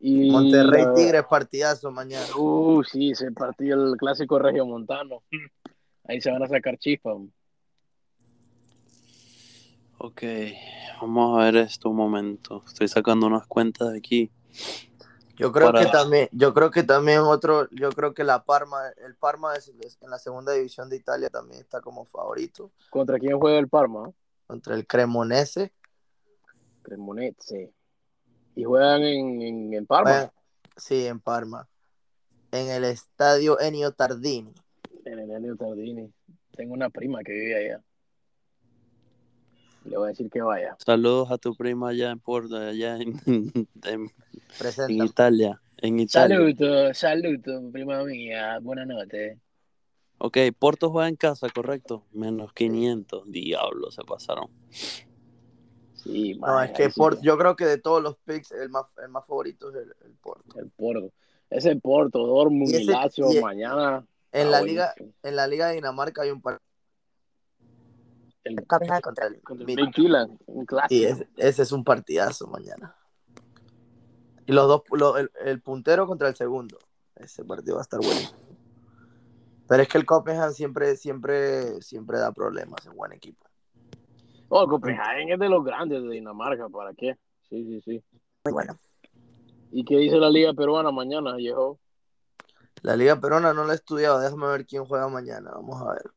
[0.00, 2.26] Y Monterrey Tigres partidazo mañana.
[2.36, 5.22] Uh, sí, ese partido, el clásico regio montano.
[6.06, 7.16] Ahí se van a sacar chispas.
[9.96, 10.22] Ok,
[11.00, 12.62] vamos a ver esto un momento.
[12.66, 14.30] Estoy sacando unas cuentas de aquí.
[15.36, 18.88] Yo creo Para- que también, yo creo que también otro, yo creo que la Parma,
[19.04, 23.18] el Parma es- es- en la segunda división de Italia también está como favorito ¿Contra
[23.18, 24.12] quién juega el Parma?
[24.46, 25.72] contra el Cremonese.
[26.82, 27.72] Cremonese.
[28.54, 30.10] Y juegan en, en, en Parma.
[30.10, 30.32] Bueno,
[30.76, 31.66] sí, en Parma.
[32.52, 34.52] En el estadio Ennio Tardini.
[35.04, 36.12] En el Enio Tardini.
[36.52, 37.82] Tengo una prima que vive allá.
[39.84, 40.76] Le voy a decir que vaya.
[40.84, 43.52] Saludos a tu prima allá en Porto, allá en, en-
[43.84, 44.10] en
[44.58, 45.04] Presenta.
[45.04, 45.60] Italia.
[45.78, 46.36] En Italia.
[46.36, 48.58] Saludos, saludos, prima mía.
[48.62, 49.38] Buenas noches.
[50.18, 52.04] Ok, Porto juega en casa, correcto.
[52.12, 53.30] Menos 500.
[53.30, 54.48] Diablo, se pasaron.
[55.94, 59.08] Sí, No, es que Porto, yo creo que de todos los picks, el más, el
[59.08, 60.58] más favorito es el, el Porto.
[60.58, 61.12] El Porto.
[61.50, 64.06] Ese Porto, Dortmund Y y, ese- Lazio y- mañana.
[64.32, 65.18] En la liga, buenísimo.
[65.22, 66.58] en la liga de Dinamarca hay un par
[68.44, 70.94] El, Copenhagen contra el contra el Mid- Big Dylan, un clásico.
[70.94, 72.94] Y ese, ese es un partidazo mañana.
[74.46, 76.78] Y los dos, lo- el, el puntero contra el segundo.
[77.16, 78.28] Ese partido va a estar bueno.
[79.66, 83.46] Pero es que el Copenhagen siempre, siempre, siempre da problemas, es buen equipo.
[84.48, 87.16] Oh, Copenhagen es de los grandes de Dinamarca, ¿para qué?
[87.48, 88.04] Sí, sí, sí.
[88.44, 88.78] Muy bueno.
[89.72, 91.80] ¿Y qué dice la Liga Peruana mañana, viejo?
[92.82, 96.10] La Liga Perona no la he estudiado, déjame ver quién juega mañana, vamos a ver.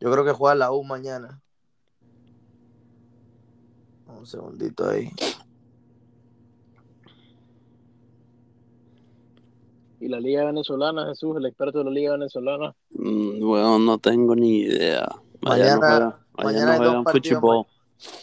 [0.00, 1.40] Yo creo que juega la U mañana.
[4.20, 5.10] Un segundito ahí.
[9.98, 12.74] ¿Y la Liga Venezolana, Jesús, el experto de la Liga Venezolana?
[12.90, 15.06] Mm, bueno, no tengo ni idea.
[15.40, 17.66] Mañana- juegan, mañana no hay dos juegan partidos fútbol.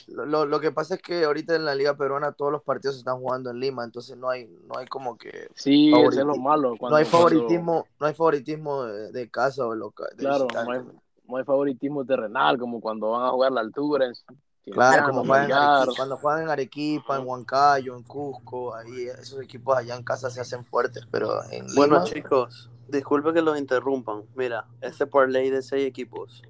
[0.08, 2.96] Lo, lo- lo que pasa es que ahorita en la Liga Peruana todos los partidos
[2.96, 6.26] se están jugando en Lima, entonces no hay, no hay como que Sí, ese es
[6.26, 6.70] lo malo.
[6.70, 10.08] no hay cuando- favoritismo, no hay favoritismo de, de casa o local.
[10.12, 10.82] de Claro, no hay,
[11.28, 14.06] no hay favoritismo terrenal, como cuando van a jugar la altura.
[14.08, 14.14] En,
[14.74, 15.52] Claro, como juegan.
[15.52, 20.30] Arequipa, cuando juegan en Arequipa, en Huancayo, en Cusco, ahí esos equipos allá en casa
[20.30, 24.24] se hacen fuertes, pero en Bueno, Lima, chicos, disculpe que los interrumpan.
[24.36, 26.44] Mira, este parlay de seis equipos.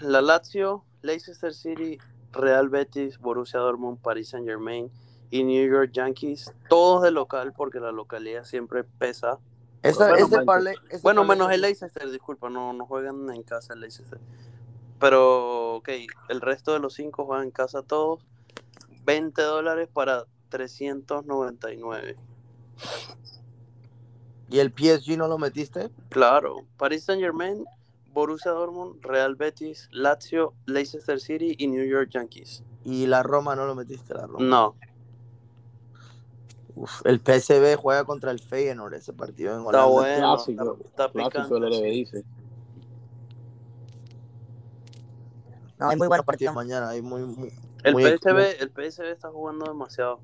[0.00, 1.98] La Lazio, Leicester City,
[2.32, 4.90] Real Betis, Borussia Dortmund, Paris Saint Germain
[5.30, 9.38] y New York Yankees, todos de local porque la localidad siempre pesa.
[9.82, 13.30] esa- bueno, ese man, parlay- ese Bueno, parlay menos el Leicester, disculpa, no, no juegan
[13.30, 14.18] en casa el Leicester.
[14.98, 15.88] Pero, ok,
[16.28, 18.24] el resto de los cinco juegan en casa todos.
[19.04, 22.16] 20 dólares para 399.
[24.48, 25.90] ¿Y el PSG no lo metiste?
[26.08, 27.64] Claro, Paris Saint Germain,
[28.12, 32.62] Borussia Dortmund, Real Betis, Lazio, Leicester City y New York Yankees.
[32.84, 34.44] Y la Roma no lo metiste, la Roma.
[34.44, 34.76] No,
[36.76, 39.86] Uf, el PSV juega contra el Feyenoord ese partido en está Holanda.
[39.86, 41.76] bueno, Clásico, está, está clásico picante.
[41.82, 42.24] del sí.
[45.78, 47.52] No, hay muy buenos partidos mañana, hay muy, muy-
[47.84, 50.20] El muy PSV, el PSV está jugando demasiado.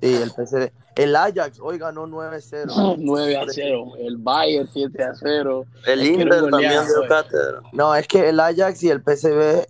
[0.00, 0.72] Sí, el PSV.
[0.94, 2.96] El Ajax hoy ganó 9-0.
[2.98, 3.84] 9 a 0.
[3.98, 5.64] El Bayern 7 a 0.
[5.86, 7.60] El Es Inter también cátedra.
[7.72, 9.66] No, es que el Ajax y el PSV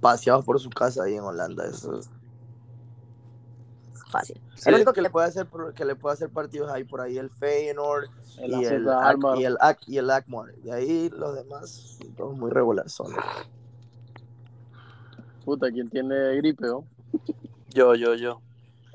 [0.00, 1.64] paseados por su casa ahí en Holanda.
[1.66, 2.08] Eso es
[4.10, 4.40] fácil.
[4.54, 4.68] Sí.
[4.68, 7.30] El único que le puede hacer que le puede hacer partidos ahí por ahí el
[7.30, 8.04] Feyenoord
[8.38, 9.38] El y el, Ak- Almar.
[9.38, 9.56] y el
[9.88, 10.52] y el Akmar.
[10.56, 13.12] De ahí los demás todos muy regular son.
[15.44, 16.84] Puta, ¿quién tiene gripe, oh?
[17.70, 18.40] Yo, yo, yo.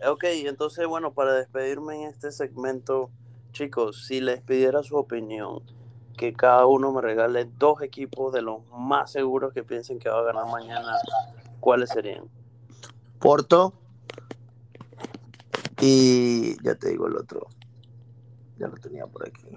[0.07, 3.09] Ok, entonces, bueno, para despedirme en este segmento,
[3.51, 5.61] chicos, si les pidiera su opinión,
[6.15, 10.19] que cada uno me regale dos equipos de los más seguros que piensen que va
[10.19, 10.97] a ganar mañana,
[11.59, 12.25] ¿cuáles serían?
[13.19, 13.73] Porto
[15.81, 17.47] y ya te digo el otro.
[18.57, 19.47] Ya lo tenía por aquí.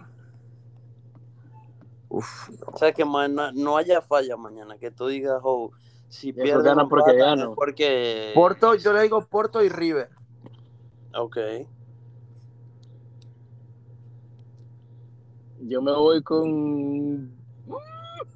[2.09, 2.67] Uf, no.
[2.73, 5.71] O sea, que mañana no haya falla mañana, que tú digas, oh,
[6.11, 8.33] si pierden gana o porque es porque...
[8.35, 10.11] Porto, yo le digo Porto y River.
[11.15, 11.39] Ok.
[15.63, 17.31] Yo me voy con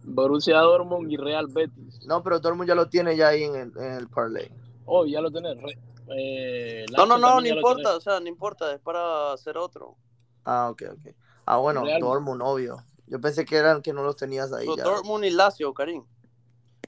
[0.05, 2.01] Borussia Dortmund y Real Betis.
[2.07, 4.51] No, pero mundo ya lo tiene ya ahí en el, en el parlay.
[4.87, 5.61] Oh, ya lo tenés.
[5.61, 5.79] Re-
[6.17, 7.97] eh, No, no, no, no importa, tenés.
[7.97, 9.97] o sea, no importa, es para hacer otro.
[10.45, 11.15] Ah, ok, ok.
[11.47, 12.83] Ah, bueno, Real- Dortmund, obvio.
[13.07, 14.85] Yo pensé que eran que no los tenías ahí So, ya.
[14.85, 16.05] Dortmund y Lazio, Karim.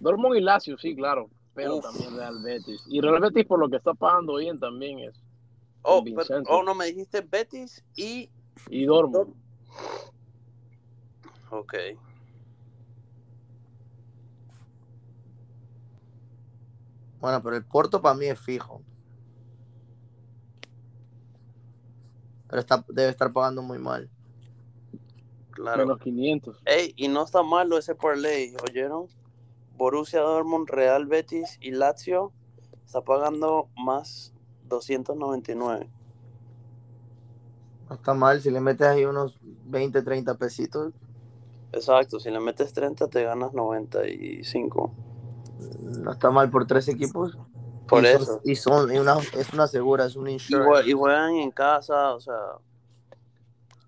[0.00, 1.30] Dortmund y Lazio, sí, claro.
[1.54, 1.84] Pero Uf.
[1.84, 2.82] también Real Betis.
[2.88, 5.22] Y Real Betis, por lo que está pagando bien, también es.
[5.82, 8.30] Oh, pero- oh, no, me dijiste Betis y...
[8.68, 9.34] Y Dortmund.
[11.50, 11.74] Ok.
[17.20, 18.82] Bueno, pero el Porto para mí es fijo.
[22.48, 24.10] Pero está, debe estar pagando muy mal.
[25.50, 25.86] Claro.
[25.86, 26.60] Menos 500.
[26.66, 29.08] Ey, y no está malo ese parlay, ¿oyeron?
[29.76, 32.32] Borussia Dortmund, Real Betis y Lazio
[32.84, 34.32] está pagando más
[34.68, 35.90] 299.
[37.88, 38.40] No está mal.
[38.40, 40.92] Si le metes ahí unos 20, 30 pesitos,
[41.72, 44.94] Exacto, si le metes 30 te ganas 95.
[45.82, 47.36] no está mal por tres equipos.
[47.86, 48.24] Por y eso.
[48.24, 50.88] Son, y son y una, es una segura, es un insurance.
[50.88, 52.58] y juegan en casa, o sea...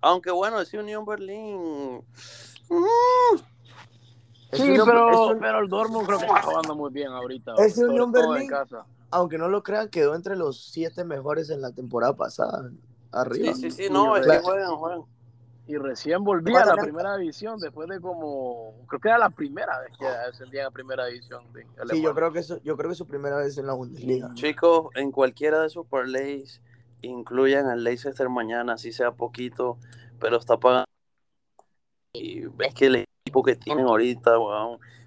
[0.01, 2.03] Aunque bueno, ese Unión Berlín...
[2.69, 3.35] mm,
[4.51, 7.53] Es Sí, pero, es un- pero el Dortmund creo que está jugando muy bien ahorita.
[7.57, 8.49] Ese sobre Unión Berlín.
[9.11, 12.69] aunque no lo crean, quedó entre los siete mejores en la temporada pasada.
[13.11, 13.53] Arriba.
[13.53, 15.01] Sí, sí, sí, no, es que juegan, juegan.
[15.67, 19.79] Y recién volví a la primera división después de como, creo que era la primera
[19.81, 21.43] vez que ascendía a primera división.
[21.53, 23.73] De sí, yo creo, que eso, yo creo que es su primera vez en la
[23.73, 24.33] Bundesliga.
[24.33, 26.59] Chicos, en cualquiera de sus parlays,
[27.03, 29.77] incluyan al Leicester mañana, así sea poquito,
[30.19, 30.85] pero está pagando.
[32.13, 34.31] Y ves que el equipo que tienen ahorita,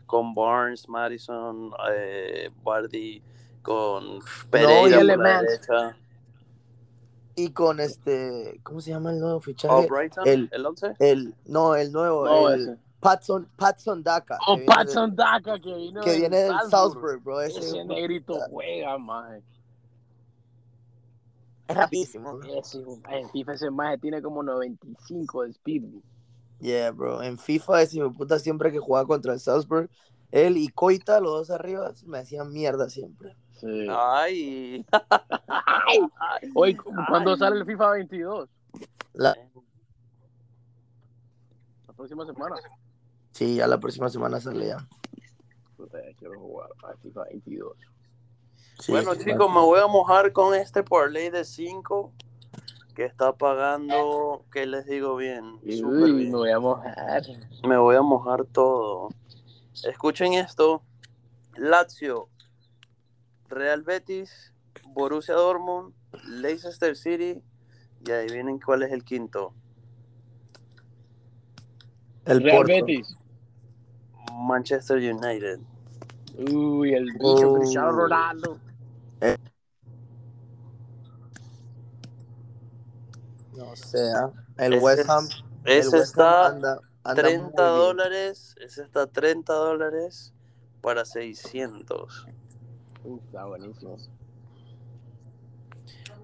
[0.07, 3.23] con Barnes, Madison, eh, Bardi,
[3.63, 5.97] con Pereira por la derecha
[7.35, 9.87] y con este, ¿cómo se llama el nuevo fichaje?
[9.89, 10.95] Brighton, el, el 11.
[10.99, 12.79] El, no, el nuevo, No, el ese.
[13.01, 14.39] Patson, Patson Daka.
[14.47, 16.71] Oh, que viene Patson del- Daka que vino Que viene del Salzburg.
[16.71, 17.41] Salzburg, bro.
[17.41, 19.43] Ese, Ese negrito juega, maje.
[21.69, 22.39] es rapidísimo.
[22.43, 22.85] Ese,
[23.51, 25.83] ese maje tiene como 95 de speed.
[26.63, 27.23] Yeah, bro.
[27.23, 29.91] En FIFA, ese hijo de puta siempre que jugaba contra el Salzburg,
[30.31, 33.37] él y Coita, los dos arriba, me hacían mierda siempre.
[33.59, 33.87] Sí.
[33.91, 34.87] Ay.
[36.55, 36.77] Hoy,
[37.09, 38.49] ¿cuándo sale el FIFA 22?
[39.15, 39.37] La-
[41.87, 42.57] La próxima semana.
[43.33, 44.89] sí, ya la próxima semana sale ya.
[46.19, 47.77] Quiero jugar a FIFA 22.
[48.79, 52.13] Sí, bueno, sí, chicos, me voy a mojar con este parlay de 5
[52.95, 55.59] que está pagando, ¿qué les digo bien?
[55.63, 56.31] Uy, bien.
[56.31, 57.23] me voy a mojar.
[57.67, 59.09] Me voy a mojar todo.
[59.85, 60.83] Escuchen esto.
[61.57, 62.29] Lazio,
[63.49, 64.53] Real Betis,
[64.89, 67.43] Borussia Dortmund, Leicester City
[68.07, 69.55] y adivinen cuál es el quinto.
[72.25, 72.73] El Real Porto.
[72.73, 73.17] Betis.
[74.33, 75.61] Manchester United.
[76.53, 77.55] Uy, el bicho.
[77.55, 78.59] Cristiano Ronaldo.
[83.73, 84.31] No sé, ¿ah?
[84.59, 85.29] el Ese West Ham.
[85.65, 87.79] el Ese West Ham está anda, anda 30 muy bien.
[87.79, 88.55] dólares.
[88.61, 90.35] Ese está 30 dólares
[90.83, 92.27] para 600.
[93.03, 93.97] Uy, está buenísimo.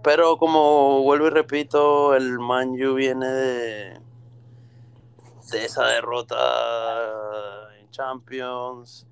[0.03, 4.01] Pero como vuelvo y repito, el Man U viene de,
[5.51, 9.07] de esa derrota en Champions.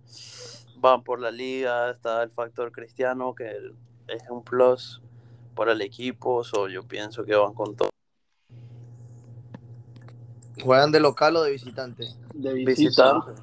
[0.77, 3.73] Van por la liga, está el factor cristiano que
[4.09, 5.01] es un plus
[5.55, 6.45] para el equipo.
[6.45, 7.89] So yo pienso que van con todo.
[10.67, 12.09] ¿Juegan de local o de visitante?
[12.35, 13.13] De visita.
[13.15, 13.43] Visitante.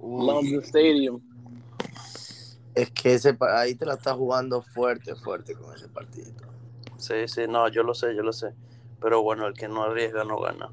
[0.00, 1.20] London Stadium.
[2.74, 6.44] Es que ese ahí te la estás jugando fuerte, fuerte con ese partidito.
[6.96, 8.54] Sí, sí, no, yo lo sé, yo lo sé.
[9.00, 10.70] Pero bueno, el que no arriesga no gana.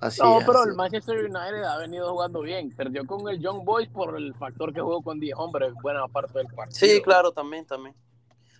[0.00, 2.74] Así No, es, pero así el Manchester United ha venido jugando bien.
[2.74, 6.38] Perdió con el Young Boys por el factor que jugó con 10 hombres buena parte
[6.38, 6.74] del partido.
[6.78, 7.94] Sí, claro, también, también.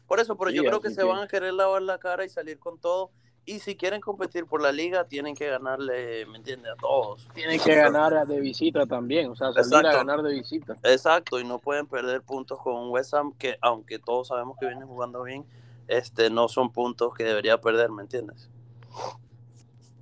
[0.06, 2.28] Por eso, pero yo creo que se que- van a querer lavar la cara y
[2.28, 3.10] salir con todo.
[3.46, 6.72] Y si quieren competir por la liga, tienen que ganarle, ¿me entiendes?
[6.72, 7.28] A todos.
[7.34, 9.30] Tienen que ganar de visita también.
[9.30, 9.88] O sea, salir Exacto.
[9.88, 10.76] a ganar de visita.
[10.82, 14.88] Exacto, y no pueden perder puntos con West Ham, que aunque todos sabemos que vienen
[14.88, 15.44] jugando bien,
[15.88, 18.48] este no son puntos que debería perder, ¿me entiendes?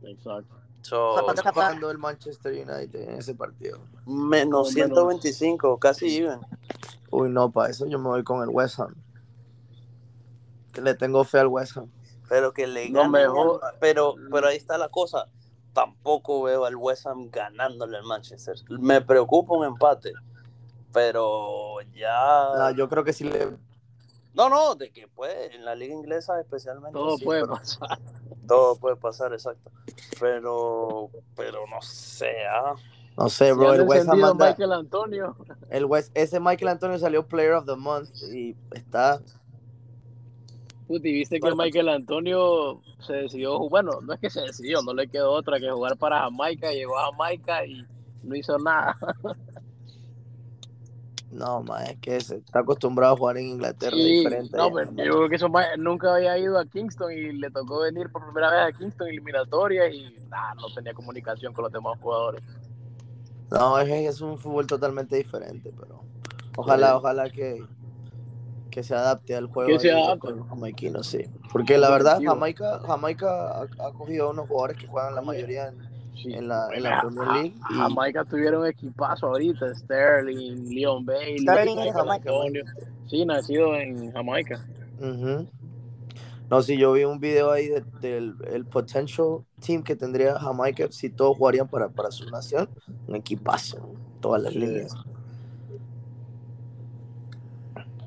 [0.02, 0.62] Exacto.
[0.83, 3.78] So, ¿Cuánto está pagando el Manchester United en ese partido?
[4.07, 4.70] menos Menos.
[4.70, 6.40] 125, casi even.
[7.11, 8.94] Uy, no, para eso yo me voy con el West Ham.
[10.72, 11.88] Que le tengo fe al West Ham.
[12.32, 15.26] Pero que le No, mejor- al- pero, pero ahí está la cosa.
[15.74, 18.54] Tampoco veo al West Ham ganándole al Manchester.
[18.70, 20.14] Me preocupa un empate.
[20.94, 22.48] Pero ya.
[22.56, 23.50] No, yo creo que sí le.
[24.32, 26.98] No, no, de que puede, en la liga inglesa especialmente.
[26.98, 27.98] Todo sí, puede pero- pasar.
[28.48, 29.70] Todo puede pasar, exacto.
[30.18, 32.74] Pero, pero no sé, ah.
[33.18, 33.74] No sé, bro.
[33.74, 35.36] El West Ham anda- Michael Antonio.
[35.68, 39.20] el West, ese Michael Antonio salió Player of the Month y está.
[40.92, 45.09] Puti, viste que Michael Antonio se decidió, bueno, no es que se decidió, no le
[45.09, 47.83] quedó otra que jugar para Jamaica, llegó a Jamaica y
[48.22, 48.94] no hizo nada.
[51.31, 54.55] No, man, es que se está acostumbrado a jugar en Inglaterra Sí, diferente.
[54.55, 55.07] no, pero man.
[55.07, 58.50] yo creo que eso nunca había ido a Kingston y le tocó venir por primera
[58.50, 62.42] vez a Kingston eliminatoria y nah, no tenía comunicación con los demás jugadores.
[63.50, 66.02] No, es, es un fútbol totalmente diferente, pero
[66.55, 66.94] ojalá, Sí.
[66.96, 67.64] ojalá que,
[68.72, 70.18] que se adapte al juego Que se ahí adapte.
[70.28, 71.18] con los jamaiquinos, sí.
[71.52, 72.18] Porque la verdad.
[72.24, 76.32] Jamaica, Jamaica ha, ha cogido unos jugadores que juegan la mayoría en, Sí.
[76.32, 77.54] en la, en la Premier League.
[77.70, 82.64] y- Jamaica tuvieron equipazo ahorita, Sterling, Leon Bailey, Sterling es de Jamaica, Antonio.
[83.08, 84.61] Sí, nacido en Jamaica.
[86.50, 90.87] No, si yo vi un video ahí de- del el potential team que tendría Jamaica
[90.90, 92.68] si todos jugarían para, para su nación,
[93.06, 94.58] un equipazo, todas las Sí.
[94.58, 94.94] líneas.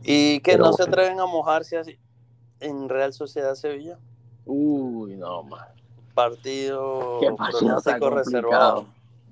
[0.05, 1.97] Y que Pero no se atreven a mojarse así
[2.59, 3.97] en Real Sociedad Sevilla.
[4.45, 5.67] Uy, no, man.
[6.13, 8.85] Partido Qué pronóstico reservado.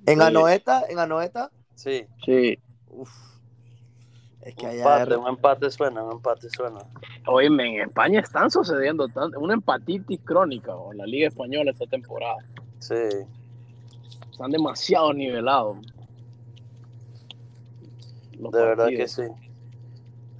[0.06, 0.24] En Sí.
[0.24, 2.58] Anoeta, en Anoeta, Sí, Sí.
[2.90, 3.10] uf,
[4.42, 6.78] es que un allá empate, un empate suena, un empate suena.
[7.26, 12.36] Oíme, en España están sucediendo tanto, una empatitis crónica en la Liga Española esta temporada.
[12.78, 12.94] Sí.
[14.30, 15.78] Están demasiado nivelados.
[18.38, 19.22] Los De verdad que sí.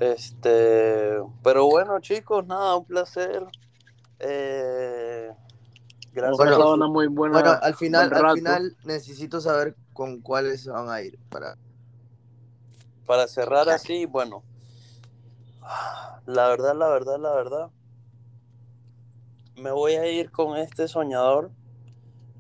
[0.01, 3.47] Este, pero bueno, chicos, nada, un placer.
[4.19, 5.31] Eh,
[6.13, 6.37] gracias.
[6.37, 7.41] Bueno, una muy buena.
[7.41, 11.19] Bueno, al final, buen al final necesito saber con cuáles van a ir.
[11.31, 11.57] Para...
[13.07, 14.43] para cerrar así, bueno,
[16.27, 17.71] la verdad, la verdad, la verdad,
[19.57, 21.53] me voy a ir con este soñador.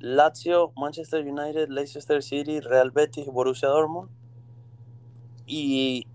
[0.00, 4.10] Lazio, Manchester United, Leicester City, Real Betis, Borussia Dortmund.
[5.46, 6.06] Y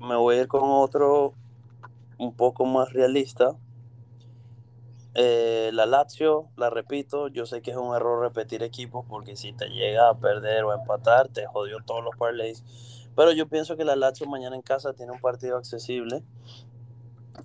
[0.00, 1.34] me voy a ir con otro
[2.18, 3.56] un poco más realista.
[5.14, 9.52] Eh, la Lazio, la repito, yo sé que es un error repetir equipos porque si
[9.52, 12.64] te llega a perder o a empatar, te jodió todos los parlays.
[13.16, 16.22] Pero yo pienso que la Lazio mañana en casa tiene un partido accesible.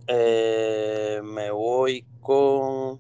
[0.07, 2.99] Eh, me voy con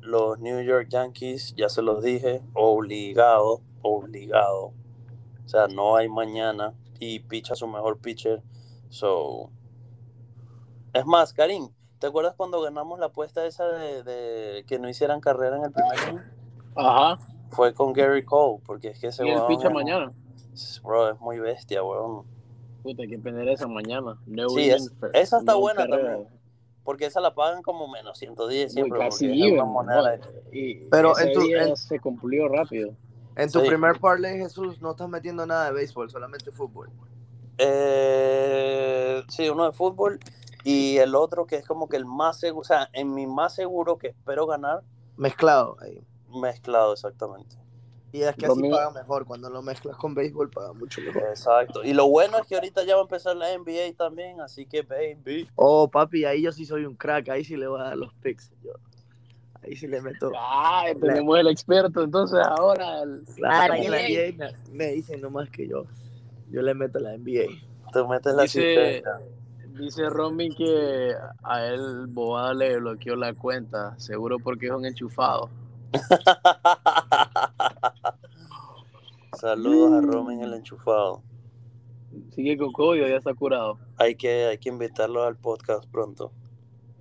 [0.00, 4.72] los New York Yankees, ya se los dije, obligado, obligado.
[5.44, 8.42] O sea, no hay mañana y picha su mejor pitcher.
[8.90, 9.50] So.
[10.92, 11.68] Es más, Karim,
[11.98, 15.72] ¿te acuerdas cuando ganamos la apuesta esa de, de que no hicieran carrera en el
[15.72, 16.22] primer inning?
[16.76, 17.18] Ajá.
[17.50, 20.10] Fue con Gary Cole, porque es que ese Y el huevón picha mañana.
[20.82, 22.24] Bro, es muy bestia, weón.
[22.82, 24.18] Puta, hay que tener esa mañana.
[24.26, 26.12] No Sí, es- esa está no buena carrera.
[26.16, 26.38] también.
[26.84, 28.98] Porque esa la pagan como menos 110 Uy, siempre.
[28.98, 30.26] casi porque es una even, moneda ¿no?
[30.26, 32.90] de- Y Pero ese en tu- día en- se cumplió rápido.
[33.36, 33.66] En tu Sí.
[33.68, 36.88] primer parlay, Jesús, no estás metiendo nada de béisbol, solamente fútbol.
[37.58, 38.37] Eh,
[39.28, 40.18] sí, uno de fútbol
[40.64, 43.54] y el otro que es como que el más seguro, o sea, en mi más
[43.54, 44.82] seguro que espero ganar,
[45.16, 46.02] Mezclado ahí.
[46.28, 47.56] mezclado exactamente.
[48.12, 49.26] Y es que Lo así mío- paga mejor.
[49.26, 51.24] Cuando lo mezclas con béisbol, paga mucho mejor.
[51.24, 51.84] Exacto.
[51.84, 54.80] Y lo bueno es que ahorita ya va a empezar la NBA también, así que
[54.82, 55.46] baby.
[55.56, 57.28] Oh, papi, ahí yo sí soy un crack.
[57.28, 58.50] Ahí sí le voy a dar los picks.
[58.64, 58.72] Yo.
[59.62, 60.32] Ahí sí le meto.
[60.38, 63.02] Ah, tenemos el experto, entonces ahora.
[63.02, 64.32] el- Claro, la la NBA.
[64.38, 65.84] Me, me dicen nomás que yo.
[66.50, 67.46] Yo le meto la NBA.
[67.92, 69.02] Te metes la Dice-.
[69.78, 71.14] Dice Robin que
[71.44, 75.48] a él Bobada le bloqueó la cuenta, seguro porque es un enchufado.
[79.38, 81.22] Saludos a Roman el enchufado.
[82.34, 86.32] Sigue con COVID, ya está curado Hay que, hay que invitarlo al podcast pronto.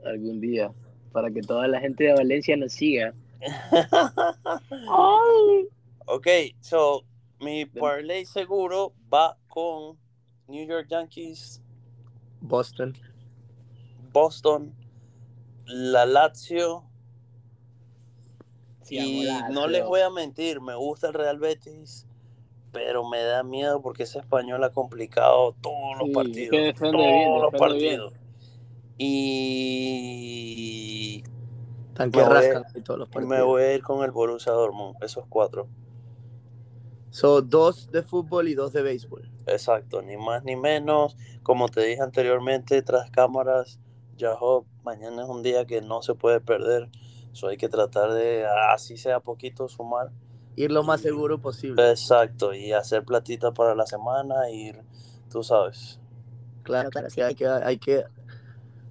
[0.05, 0.71] algún día
[1.11, 3.15] para que toda la gente de Valencia nos siga.
[6.09, 6.25] Ok,
[6.61, 7.03] so
[7.41, 9.97] mi parlay seguro va con
[10.47, 11.61] New York Yankees,
[12.41, 12.95] Boston.
[14.13, 14.73] Boston,
[15.65, 16.83] la Lazio
[18.83, 22.07] Sí, y no les voy a mentir, me gusta el Real Betis,
[22.71, 26.93] pero me da miedo porque ese español ha complicado todos los Sí, partidos, que todos
[26.93, 27.59] bien, los bien.
[27.59, 28.13] partidos.
[30.27, 31.23] Y
[31.93, 33.45] Tan que Me voy- rascan ahí todos los me partidos.
[33.45, 35.67] voy a ir con el Borussia Dortmund, esos cuatro.
[37.09, 39.29] Son dos de fútbol y dos de béisbol.
[39.45, 41.15] Exacto, ni más ni menos.
[41.43, 43.79] Como te dije anteriormente, tras cámaras,
[44.17, 46.89] Yahoo, mañana es un día que no se puede perder.
[47.31, 50.11] So hay que tratar de, así sea poquito, sumar.
[50.55, 51.89] Ir lo más seguro posible.
[51.91, 54.81] Exacto, y hacer platita para la semana, ir,
[55.29, 55.99] tú sabes.
[56.63, 58.03] Claro, claro, sí, hay que, hay que,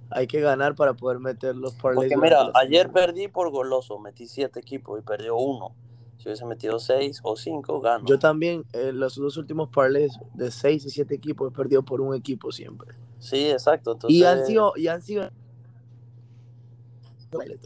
[0.09, 2.09] hay que ganar para poder meter los parlays.
[2.09, 5.75] Porque mira, ayer perdí por goloso, metí siete equipos y perdió uno.
[6.17, 8.05] Si hubiese metido seis o cinco, gano.
[8.07, 12.01] Yo también, eh, los dos últimos parlays de seis y siete equipos, he perdido por
[12.01, 12.95] un equipo siempre.
[13.19, 13.93] Sí, exacto.
[13.93, 15.29] Entonces, y han sido, y han sido.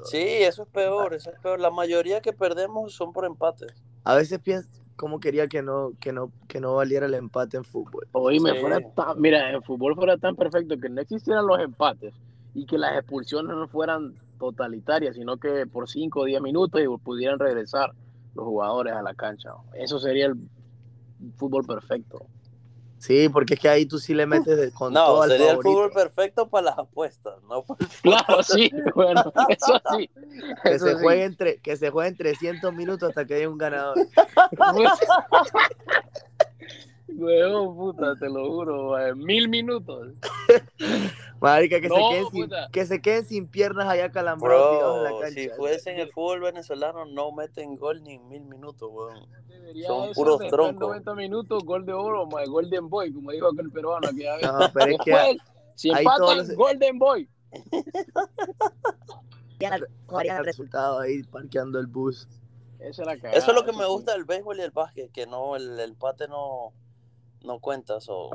[0.05, 1.59] Sí, eso es peor, eso es peor.
[1.59, 3.71] La mayoría que perdemos son por empates.
[4.03, 7.63] A veces pienso como quería que no, que no, que no valiera el empate en
[7.63, 8.07] fútbol.
[8.11, 8.59] Oíme, Sí.
[8.59, 12.13] fuera tan- mira, en fútbol fuera tan perfecto que no existieran los empates
[12.53, 16.87] y que las expulsiones no fueran totalitarias, sino que por 5 o 10 minutos y
[17.03, 17.93] pudieran regresar
[18.33, 19.51] los jugadores a la cancha.
[19.75, 20.35] Eso sería el
[21.37, 22.25] fútbol perfecto.
[23.01, 25.91] Sí, porque es que ahí tú sí le metes con No, todo sería el fútbol
[25.91, 27.65] perfecto para las apuestas, no
[28.03, 30.07] Claro, sí, bueno, eso sí.
[30.63, 31.01] Que eso se, sí.
[31.01, 33.97] jueguen entre, que se jueguen 300 minutos hasta que haya un ganador.
[37.15, 40.09] Huevón, puta, te lo juro, eh, mil minutos.
[41.41, 45.03] Marica, que, No, se queden sin, que se queden sin piernas allá calambrados tirados en
[45.03, 45.35] la Bro, cancha.
[45.41, 49.25] si fuese en el fútbol venezolano, no meten gol ni en mil minutos, weón.
[49.47, 50.79] Debería Son eso puros troncos.
[50.89, 54.69] 90 minutos, gol de oro, ma, Golden Boy, como dijo aquel peruano que ya No,
[54.73, 55.37] pero es que Después,
[55.75, 57.29] si empatan, los- Golden Boy.
[59.59, 62.27] el resultado ahí parqueando el bus.
[62.79, 65.11] Esa es la cagada, Eso es lo que me gusta del béisbol y el básquet,
[65.11, 66.73] que no, el, el empate no,
[67.43, 67.99] no cuenta.
[68.01, 68.29] So.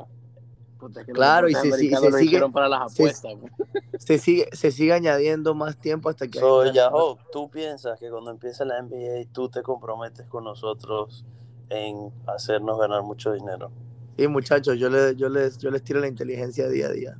[0.79, 3.33] Puta, es que los Claro, y se- si- se sigue- para las apuestas.
[3.39, 3.51] pues.
[3.99, 6.39] Se sigue, se sigue añadiendo más tiempo hasta que...
[6.39, 11.25] So, Yahoo, ¿tú piensas que cuando empiece la NBA tú te comprometes con nosotros
[11.69, 13.71] en hacernos ganar mucho dinero?
[14.15, 17.17] Sí, muchachos, yo, le, yo, les, yo les tiro la inteligencia día a día.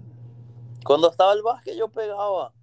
[0.86, 2.54] Cuando estaba el básquet yo pegaba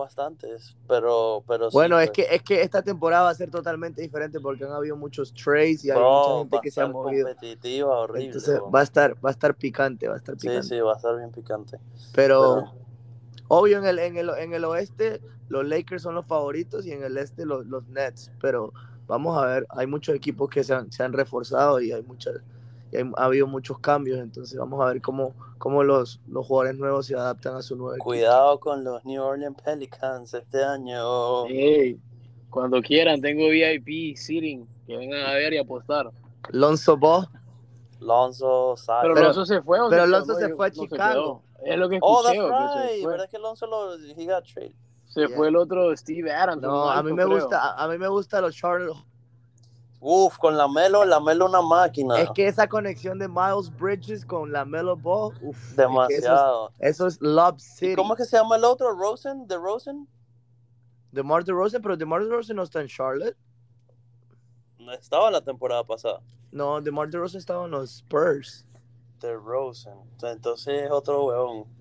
[0.00, 3.50] bastantes, pero, pero sí, Bueno, es pues, que es que esta temporada va a ser
[3.50, 6.88] totalmente diferente porque han habido muchos trades y hay bro, mucha gente que se ha
[6.88, 7.26] movido.
[7.28, 8.26] competitiva, horrible.
[8.26, 10.68] Entonces va a estar, va a estar picante, va a estar Sí, picante.
[10.68, 11.78] sí, va a estar bien picante.
[12.14, 12.72] Pero Pero-
[13.48, 17.02] obvio en el, en el en el oeste los Lakers son los favoritos y en
[17.02, 18.30] el este los, los Nets.
[18.40, 18.72] Pero
[19.06, 22.36] vamos a ver, hay muchos equipos que se han, se han reforzado y hay muchas
[22.92, 24.18] y hay- ha habido muchos cambios.
[24.18, 27.92] Entonces vamos a ver cómo, cómo los, los jugadores nuevos se adaptan a su nuevo
[27.94, 28.04] equipo.
[28.04, 31.46] Cuidado con los New Orleans Pelicans este año.
[31.46, 31.98] Ey,
[32.50, 36.10] cuando quieran, tengo VIP seating, que vengan a ver y apostar.
[36.50, 37.28] Lonzo Ball.
[38.00, 38.98] Lonzo, Zion.
[39.02, 39.78] Pero, Pero- Alonso se fue.
[39.80, 40.16] ¿o pero quedó?
[40.16, 41.42] Alonso se fue a no se Chicago.
[41.64, 42.38] Es lo que Oh, escuché.
[42.38, 43.02] that's o que se right.
[43.02, 43.12] fue.
[43.12, 44.72] ¿Verdad que Alonso lo he got traded?
[45.06, 45.36] Se Yeah.
[45.36, 46.62] fue el otro Steve Adams.
[46.62, 47.34] No, a mí me creo.
[47.40, 48.96] gusta, a, a mí me gusta los Charlotte.
[50.02, 52.18] Uf, con la Melo, la Melo una máquina.
[52.20, 56.72] Es que esa conexión de Miles Bridges con la Melo Ball, uf, es que Demasiado.
[56.78, 57.92] Eso es, eso es Love City.
[57.92, 58.92] ¿Y cómo es que se llama el otro?
[58.92, 59.46] ¿Rosen?
[59.46, 60.08] ¿De Rosen?
[61.12, 63.36] DeMar DeRozan, pero DeMar DeRozan no está en Charlotte.
[64.78, 66.20] No estaba la temporada pasada.
[66.52, 68.64] No, DeMar DeRozan estaba en los Spurs.
[69.20, 69.98] De Rosen.
[70.22, 71.79] Entonces es otro weón.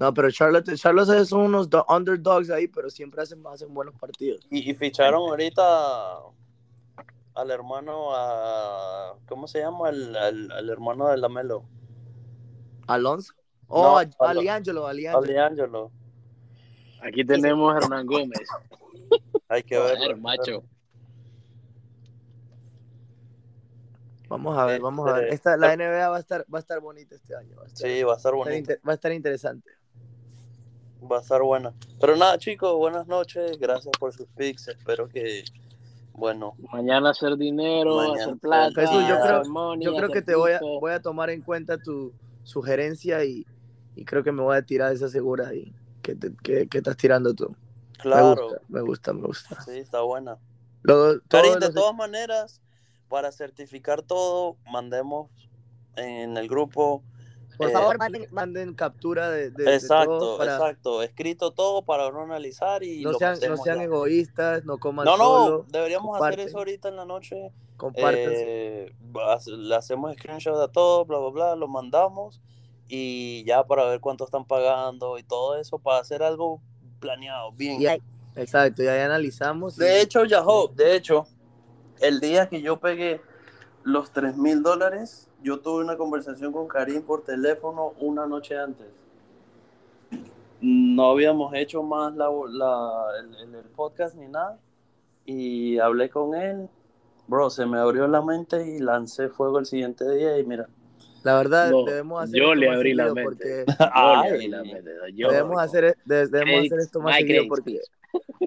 [0.00, 4.46] No, pero Charlotte, Charlotte son unos do- underdogs ahí, pero siempre hacen, hacen buenos partidos.
[4.50, 6.18] Y, y ficharon ahorita
[7.34, 9.88] al hermano, a, ¿cómo se llama?
[9.88, 11.64] Al, al, al hermano de la Melo.
[12.86, 13.32] Alonso.
[13.66, 14.30] Oh, No, a-.
[14.30, 15.24] Aliangelo, Aliangelo.
[15.24, 15.92] Aliangelo.
[17.02, 18.48] Aquí tenemos a Hernán Gómez.
[19.48, 20.16] Hay que Joder, ver.
[20.16, 20.62] macho.
[24.28, 25.22] Vamos a ver, vamos a ver.
[25.24, 27.56] Este- Esta, la NBA va a estar, va a estar bonita este año.
[27.56, 28.56] Va a estar, Sí, va a estar va a estar bonito.
[28.58, 29.70] inter- va a estar interesante.
[31.00, 31.72] Va a estar buena.
[32.00, 33.58] Pero nada, chicos, buenas noches.
[33.58, 34.68] Gracias por sus pics.
[34.68, 35.44] Espero que,
[36.12, 38.80] bueno, Mañana hacer dinero, Mañana hacer plata.
[38.80, 40.80] Jesús, yo creo- hacer money, Yo creo que te voy a, pisto.
[40.80, 43.46] voy a tomar en cuenta tu sugerencia y,
[43.94, 45.72] y creo que me voy a tirar esa segura ahí
[46.02, 47.54] que, te- que, que estás tirando tú.
[47.98, 48.48] claro.
[48.68, 49.60] Me gusta, me gusta, me gusta.
[49.62, 50.38] Sí, está buena.
[50.82, 52.60] Lo- Karim, de los- todas maneras,
[53.08, 55.30] para certificar todo, mandemos
[55.96, 57.02] en el grupo.
[57.58, 61.02] Por eh, favor, manden, manden captura de, de- de exacto, todo para- exacto.
[61.02, 63.84] Escrito todo para no analizar y no lo sean, no metemos sean ya.
[63.84, 66.40] egoístas, no coman No, no, solo, deberíamos comparten.
[66.40, 67.52] hacer eso ahorita en la noche.
[67.76, 68.14] compartan.
[68.16, 68.92] Eh,
[69.46, 72.40] le hacemos screenshot a todo, bla, bla, bla, lo mandamos
[72.88, 76.60] y ya para ver cuánto están pagando y todo eso para hacer algo
[77.00, 77.80] planeado, bien.
[77.82, 78.02] Y ahí-
[78.34, 79.76] exacto, y ahí analizamos.
[79.76, 81.26] y- De hecho, Yahoo, de hecho,
[82.00, 83.20] el día que yo pegué
[83.84, 88.86] los 3 mil dólares, yo tuve una conversación con Karim por teléfono una noche antes.
[90.60, 94.58] No habíamos hecho más la, la- el, el- el podcast ni nada.
[95.24, 96.68] Y hablé con él.
[97.28, 100.66] Bro, se me abrió la mente y lancé fuego el siguiente día y mira.
[101.22, 103.64] la verdad, No, debemos hacer yo esto le más abrí la mente.
[103.92, 104.48] Ay.
[104.48, 107.80] la mente, yo- debemos hacer, de- debemos hacer esto más seguido porque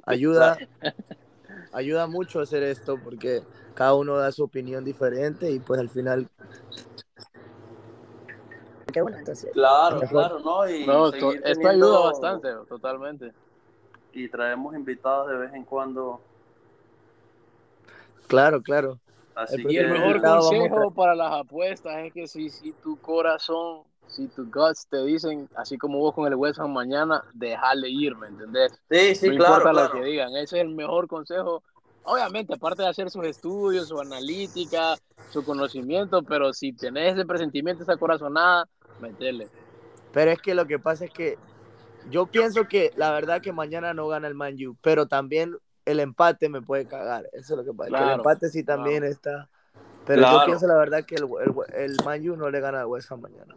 [0.06, 0.58] ayuda,
[1.72, 3.44] ayuda mucho a hacer esto porque
[3.74, 6.28] cada uno da su opinión diferente y pues al final
[8.92, 9.50] Qué bueno, entonces.
[9.54, 10.10] Claro, Mejor.
[10.10, 10.70] claro, ¿no?
[10.70, 13.32] Y No, esto teniendo- ayuda bastante, totalmente.
[14.12, 16.20] Y traemos invitados de vez en cuando.
[18.28, 19.00] Claro, claro.
[19.34, 23.84] Así El que el mejor consejo para las apuestas es que si, si tu corazón,
[24.12, 28.16] si tu guts te dicen, así como vos con el West Ham mañana, dejarle ir,
[28.16, 28.72] ¿me entendés?
[28.90, 29.96] Sí, sí, no claro, importa claro.
[29.96, 31.64] lo que digan, ese es el mejor consejo.
[32.04, 34.98] Obviamente, aparte de hacer sus estudios, su analítica,
[35.30, 38.68] su conocimiento, pero si tenés ese presentimiento, esa corazonada,
[39.00, 39.50] metele.
[40.12, 41.38] Pero es que lo que pasa es que
[42.10, 45.56] yo pienso que la verdad que mañana no gana el Man U, pero también
[45.86, 47.30] el empate me puede cagar.
[47.34, 47.90] Eso es lo que pasa.
[47.90, 49.14] que el Claro, empate sí también claro.
[49.14, 49.50] está.
[50.06, 50.46] Pero yo Claro.
[50.46, 53.22] pienso la verdad que el, el, el Man U no le gana al West Ham
[53.22, 53.56] mañana.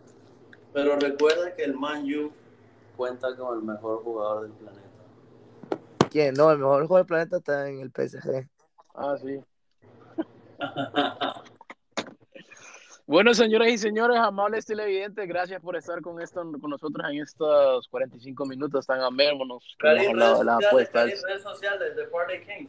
[0.74, 2.32] Pero recuerda que el Man U
[2.96, 4.82] cuenta con el mejor jugador del planeta.
[6.10, 6.34] ¿Quién?
[6.34, 8.46] No, el mejor juego del planeta está en el PSG.
[8.94, 9.40] Ah, sí.
[13.06, 17.86] Bueno, señoras y señores, amables televidentes, gracias por estar con esto con nosotros en estos
[17.88, 21.22] 45 minutos tan amémonos las apuestas.
[21.22, 22.66] redes sociales de Party King.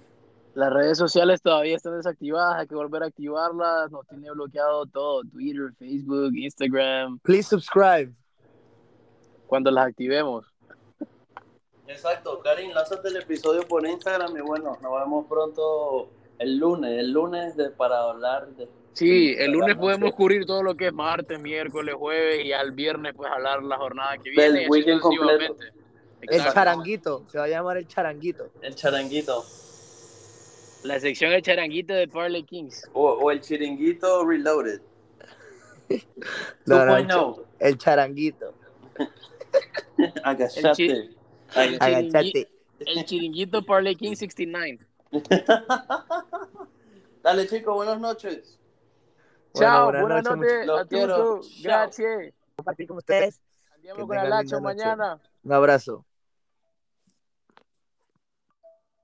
[0.56, 3.92] Las redes sociales todavía están desactivadas, hay que volver a activarlas.
[3.92, 7.20] Nos tiene bloqueado todo: Twitter, Facebook, Instagram.
[7.20, 8.14] Please subscribe.
[9.48, 10.46] Cuando las activemos,
[11.88, 17.12] Exacto, Karim, lánzate el episodio por Instagram y bueno, nos vemos pronto El lunes, el
[17.12, 18.68] lunes de, para hablar de...
[18.94, 23.14] Sí, el lunes podemos cubrir todo lo que es martes, miércoles, jueves y al viernes
[23.16, 24.68] pues hablar la jornada que Del viene.
[24.70, 25.56] weekend completo.
[26.22, 28.48] El charanguito, se va a llamar el charanguito.
[28.62, 29.44] El charanguito.
[30.86, 32.88] La sección de charanguito de Parley Kings.
[32.94, 34.82] O, o el chiringuito reloaded.
[36.66, 37.46] No, no, el, 2.0.
[37.60, 38.54] el charanguito.
[40.24, 41.10] Agachate.
[41.56, 42.50] El Agachate.
[42.80, 44.80] El chiringuito Parley King 69.
[47.24, 48.60] Dale, chicos, buenas noches.
[49.54, 51.16] Bueno, Chao, buenas buenas noches, noches a quiero.
[51.16, 51.62] todos.
[51.64, 52.34] Gracias.
[52.56, 53.42] Compartir con ustedes.
[53.74, 54.60] Andiamo con el noche.
[54.60, 55.20] mañana.
[55.44, 56.06] Un abrazo.